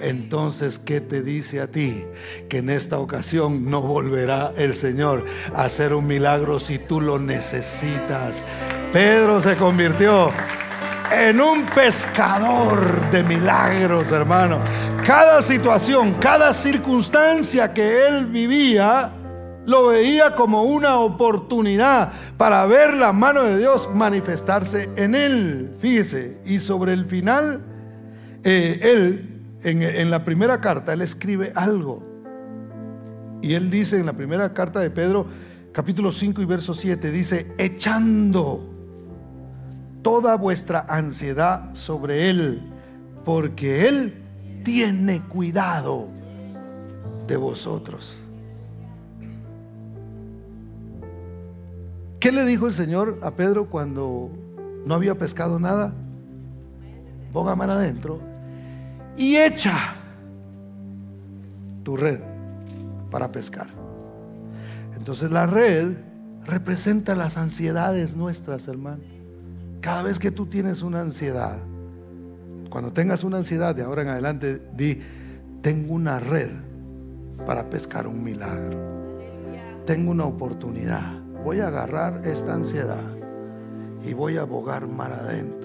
[0.00, 2.04] Entonces, ¿qué te dice a ti?
[2.48, 7.18] Que en esta ocasión no volverá el Señor a hacer un milagro si tú lo
[7.18, 8.44] necesitas.
[8.92, 10.30] Pedro se convirtió
[11.12, 14.60] en un pescador de milagros, hermano.
[15.04, 19.12] Cada situación, cada circunstancia que él vivía,
[19.66, 25.70] lo veía como una oportunidad para ver la mano de Dios manifestarse en él.
[25.78, 27.60] Fíjese, y sobre el final,
[28.42, 32.02] eh, él, en, en la primera carta, él escribe algo.
[33.42, 35.26] Y él dice en la primera carta de Pedro,
[35.72, 38.77] capítulo 5 y verso 7, dice, echando
[40.02, 42.62] toda vuestra ansiedad sobre Él,
[43.24, 44.14] porque Él
[44.64, 46.08] tiene cuidado
[47.26, 48.16] de vosotros.
[52.20, 54.30] ¿Qué le dijo el Señor a Pedro cuando
[54.84, 55.92] no había pescado nada?
[57.32, 58.20] Ponga mano adentro
[59.16, 59.94] y echa
[61.84, 62.20] tu red
[63.10, 63.68] para pescar.
[64.96, 65.96] Entonces la red
[66.44, 69.17] representa las ansiedades nuestras, hermano.
[69.80, 71.58] Cada vez que tú tienes una ansiedad,
[72.70, 75.00] cuando tengas una ansiedad de ahora en adelante, di,
[75.62, 76.50] tengo una red
[77.46, 78.78] para pescar un milagro.
[79.86, 81.20] Tengo una oportunidad.
[81.44, 83.16] Voy a agarrar esta ansiedad
[84.04, 85.57] y voy a abogar mar adentro.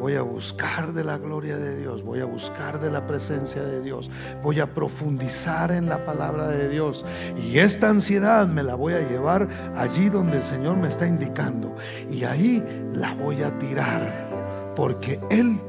[0.00, 3.82] Voy a buscar de la gloria de Dios, voy a buscar de la presencia de
[3.82, 4.10] Dios,
[4.42, 7.04] voy a profundizar en la palabra de Dios.
[7.36, 9.46] Y esta ansiedad me la voy a llevar
[9.76, 11.76] allí donde el Señor me está indicando.
[12.10, 15.60] Y ahí la voy a tirar, porque Él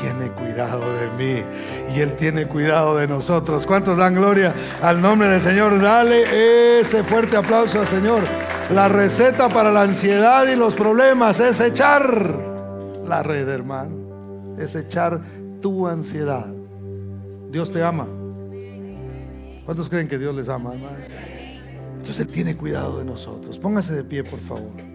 [0.00, 1.42] tiene cuidado de mí
[1.92, 3.66] y Él tiene cuidado de nosotros.
[3.66, 5.82] ¿Cuántos dan gloria al nombre del Señor?
[5.82, 8.22] Dale ese fuerte aplauso al Señor.
[8.72, 12.51] La receta para la ansiedad y los problemas es echar
[13.06, 14.56] la red, hermano.
[14.58, 15.20] Es echar
[15.60, 16.46] tu ansiedad.
[17.50, 18.06] Dios te ama.
[19.64, 20.96] ¿Cuántos creen que Dios les ama, hermano?
[21.98, 23.58] Entonces Él tiene cuidado de nosotros.
[23.58, 24.91] Póngase de pie, por favor.